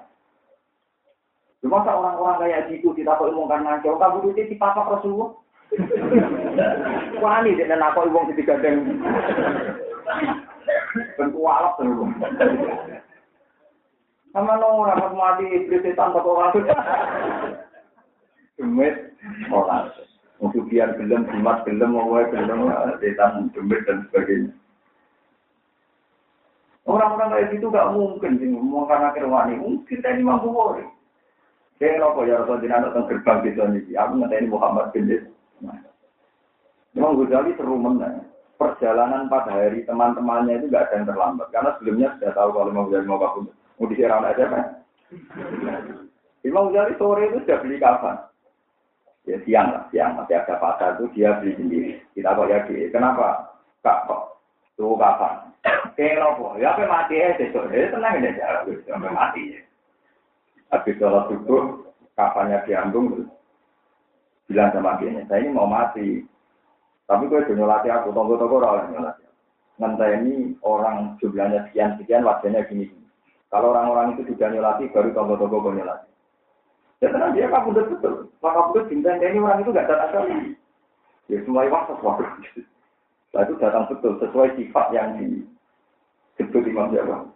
Cuma 1.62 1.82
orang-orang 1.82 2.46
kayak 2.46 2.66
gitu 2.70 2.94
kita 2.94 3.18
kok 3.18 3.30
omongkan 3.30 3.66
ngaco, 3.66 3.98
kamu 3.98 4.16
dulu 4.22 4.34
di 4.34 4.54
papa 4.58 4.86
Rasulullah. 4.86 5.30
Wani 7.22 7.58
dia 7.58 7.74
nak 7.74 7.94
kok 7.94 8.10
wong 8.10 8.30
sing 8.30 8.36
digandeng. 8.38 8.76
Ben 11.18 11.30
kualap 11.34 11.78
terus. 11.78 12.10
Sama 14.32 14.60
no 14.60 14.84
rapat 14.84 15.12
mati 15.16 15.44
iblis 15.48 15.80
setan 15.80 16.12
toko 16.12 16.36
waktu. 16.36 16.68
Demit 18.60 19.16
orang. 19.48 19.88
Untuk 20.38 20.70
biar 20.70 20.94
gelem, 20.94 21.26
jimat 21.34 21.66
gelem, 21.66 21.98
mau 21.98 22.14
gelem, 22.14 22.70
setan 23.02 23.50
demit 23.56 23.82
dan 23.88 24.06
sebagainya. 24.06 24.52
Orang-orang 26.88 27.36
kayak 27.36 27.48
gitu 27.52 27.68
gak 27.68 27.92
mungkin 27.92 28.40
sih 28.40 28.48
ngomong 28.48 28.88
karena 28.88 29.12
kerwani. 29.12 29.60
Mungkin 29.60 29.84
kita 29.84 30.08
ini 30.16 30.24
mampu 30.24 30.48
boleh. 30.48 30.88
Saya 31.76 32.00
nopo 32.00 32.24
ya 32.24 32.40
Rasul 32.40 32.64
Jinan 32.64 32.88
datang 32.88 33.04
gerbang 33.12 33.44
gitu 33.44 33.60
nih. 33.60 33.92
Aku 33.92 34.16
ini 34.16 34.48
Muhammad 34.48 34.88
bin 34.96 35.12
Memang 36.96 37.20
Ghazali 37.20 37.52
seru 37.60 37.76
mana. 37.76 38.24
Perjalanan 38.56 39.28
pada 39.28 39.52
hari 39.52 39.84
teman-temannya 39.84 40.64
itu 40.64 40.72
gak 40.72 40.88
ada 40.88 40.94
yang 40.96 41.06
terlambat. 41.12 41.46
Karena 41.52 41.70
sebelumnya 41.76 42.08
sudah 42.16 42.32
tahu 42.32 42.50
kalau 42.56 42.72
mau 42.72 42.88
Ghazali 42.88 43.04
mau 43.04 43.20
kabur. 43.20 43.57
Mau 43.78 43.86
disiram 43.86 44.26
aja 44.26 44.44
kan. 44.50 44.64
Imam 46.42 46.74
Ghazali 46.74 46.98
sore 46.98 47.30
itu 47.30 47.38
sudah 47.42 47.58
beli 47.62 47.76
kapan. 47.78 48.16
Ya 49.26 49.36
siang 49.44 49.68
lah, 49.70 49.84
siang 49.92 50.16
masih 50.16 50.40
ada 50.40 50.56
pasar 50.56 50.96
itu 50.98 51.12
dia 51.14 51.36
beli 51.38 51.52
sendiri. 51.54 51.90
Kita 52.16 52.34
kok 52.34 52.48
ya 52.48 52.64
kenapa? 52.90 53.54
Kak 53.84 54.10
kok 54.10 54.40
tuh 54.74 54.98
kapan? 54.98 55.48
Kayak 55.98 56.22
nopo, 56.22 56.54
ya 56.62 56.70
apa 56.70 56.86
mati 56.86 57.18
ya 57.18 57.34
besok, 57.34 57.74
ya 57.74 57.90
tenang 57.90 58.22
aja 58.22 58.62
ya, 58.70 58.94
mati 59.02 59.50
ya. 59.50 59.60
Habis 60.70 60.94
sholat 61.02 61.26
subuh, 61.26 61.90
kapannya 62.14 62.62
diambung, 62.62 63.26
bilang 64.46 64.70
sama 64.70 64.94
dia, 65.02 65.26
saya 65.26 65.42
ini 65.42 65.50
mau 65.50 65.66
mati. 65.66 66.22
Tapi 67.10 67.26
gue 67.26 67.42
udah 67.42 67.54
nyolati 67.56 67.88
aku, 67.90 68.14
tunggu-tunggu 68.14 68.62
orang 68.62 68.94
nyolati. 68.94 69.26
Nanti 69.82 70.06
ini 70.22 70.34
orang 70.62 71.18
jumlahnya 71.18 71.66
sekian-sekian, 71.70 72.22
wajahnya 72.22 72.62
gini. 72.70 72.86
Kalau 73.48 73.72
orang-orang 73.72 74.16
itu 74.16 74.28
sudah 74.32 74.52
nyolati, 74.52 74.92
baru 74.92 75.08
tunggu-tunggu 75.16 75.58
gue 75.64 75.76
nyolati. 75.80 76.08
Ya 76.98 77.08
tenang 77.14 77.32
dia 77.32 77.46
kamu 77.46 77.72
udah 77.72 77.84
betul. 77.94 78.14
Maka 78.42 78.60
betul 78.68 78.84
bintang 78.90 79.22
ini 79.22 79.38
orang 79.38 79.62
itu 79.62 79.70
gak 79.70 79.86
datang 79.86 80.10
sekali. 80.10 80.36
Ya 81.30 81.38
semua 81.46 81.70
waktu 81.70 81.94
sesuatu. 81.94 82.22
Nah 83.32 83.42
itu 83.46 83.54
datang 83.62 83.84
betul 83.86 84.12
sesuai 84.18 84.58
sifat 84.58 84.86
yang 84.90 85.14
di 85.16 85.46
Disebut 86.38 86.70
Imam 86.70 86.94
Jawa. 86.94 87.26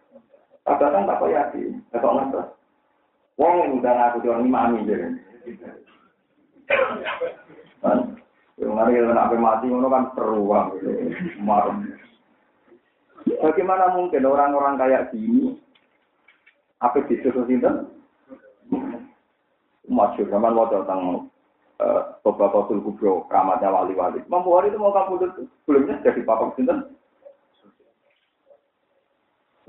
Kadang 0.63 1.11
tak 1.11 1.19
kok 1.19 1.31
yakin, 1.35 1.83
tak 1.91 2.07
kok 2.07 2.15
ngerti. 2.15 2.43
Wong 3.35 3.83
udah 3.83 3.93
ngaku 3.99 4.23
di 4.23 4.29
orang 4.31 4.47
imami 4.47 4.87
jadi. 4.87 5.09
Yang 8.63 8.71
nanti 8.79 8.95
kita 8.95 9.11
nak 9.11 9.35
mati, 9.43 9.67
itu 9.67 9.89
kan 9.91 10.05
teruang. 10.15 10.67
Bagaimana 13.43 13.85
mungkin 13.99 14.23
orang-orang 14.23 14.79
kayak 14.79 15.11
gini, 15.11 15.59
apa 16.83 16.99
disuruh 17.07 17.47
sinten? 17.47 17.87
Masyur, 19.87 20.27
zaman 20.27 20.59
waktu 20.59 20.83
tentang 20.83 21.31
beberapa 22.27 22.67
tul 22.67 22.83
kubro, 22.83 23.27
keramatnya 23.31 23.71
wali-wali. 23.71 24.19
Mampu 24.27 24.51
hari 24.59 24.75
itu 24.75 24.83
mau 24.83 24.91
kamu 24.91 25.31
sebelumnya 25.63 26.03
jadi 26.03 26.27
papa 26.27 26.51
sinten? 26.59 26.99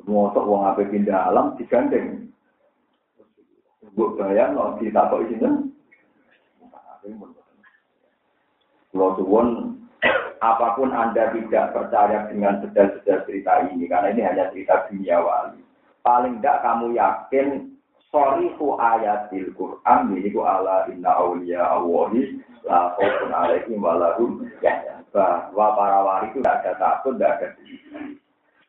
Mosok 0.03 0.43
wong 0.43 0.67
ape 0.67 0.89
pindah 0.91 1.31
alam 1.31 1.55
digandeng. 1.55 2.27
Mbok 3.93 4.19
bayang 4.19 4.57
no 4.57 4.75
ditakok 4.81 5.23
isine. 5.31 5.69
Kalau 8.91 9.15
suwon 9.15 9.79
apa 10.43 10.75
pun 10.75 10.91
Anda 10.91 11.31
tidak 11.31 11.71
percaya 11.71 12.27
dengan 12.27 12.59
sedal-sedal 12.59 13.23
cerita 13.23 13.63
ini, 13.71 13.87
karena 13.87 14.11
ini 14.11 14.21
hanya 14.27 14.51
cerita 14.51 14.91
dunia 14.91 15.23
wali. 15.23 15.63
Paling 16.03 16.43
tidak 16.43 16.59
kamu 16.67 16.99
yakin 16.99 17.47
sorihu 18.11 18.75
ayatil 18.75 19.55
Quran 19.55 19.99
ini 20.19 20.29
ku 20.35 20.43
ala 20.43 20.85
inna 20.91 21.15
awliya 21.15 21.63
awahi 21.63 22.43
la 22.67 22.91
khawfun 22.99 23.31
alaihim 23.31 23.79
walahum 23.79 24.45
ya 24.59 24.99
bahwa 25.15 25.77
para 25.77 25.99
wali 26.03 26.27
itu 26.33 26.41
tidak 26.41 26.59
ada 26.65 26.71
takut, 26.81 27.15
tidak 27.15 27.31
ada 27.37 27.47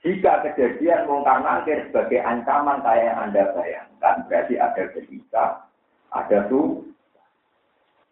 jika 0.04 0.44
kejadian 0.44 1.08
mungkar 1.08 1.40
nangkir 1.40 1.88
sebagai 1.88 2.20
ancaman 2.20 2.84
kayak 2.84 3.08
yang 3.08 3.18
Anda 3.24 3.42
bayangkan, 3.56 4.28
berarti 4.28 4.54
ada 4.60 4.84
ketika, 4.92 5.44
ada 6.12 6.44
tuh, 6.52 6.84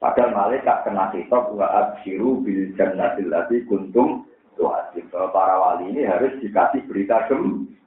padahal 0.00 0.32
malaikat 0.32 0.88
kena 0.88 1.12
hitop 1.12 1.52
wa 1.52 1.68
abshiru 1.68 2.40
bil 2.40 2.72
jannatil 2.80 3.28
ladzi 3.28 3.68
kuntum 3.68 4.24
tuh 4.56 4.72
Para 5.12 5.56
wali 5.60 5.92
ini 5.92 6.08
harus 6.08 6.32
dikasih 6.40 6.80
berita 6.88 7.28
gembira 7.28 7.81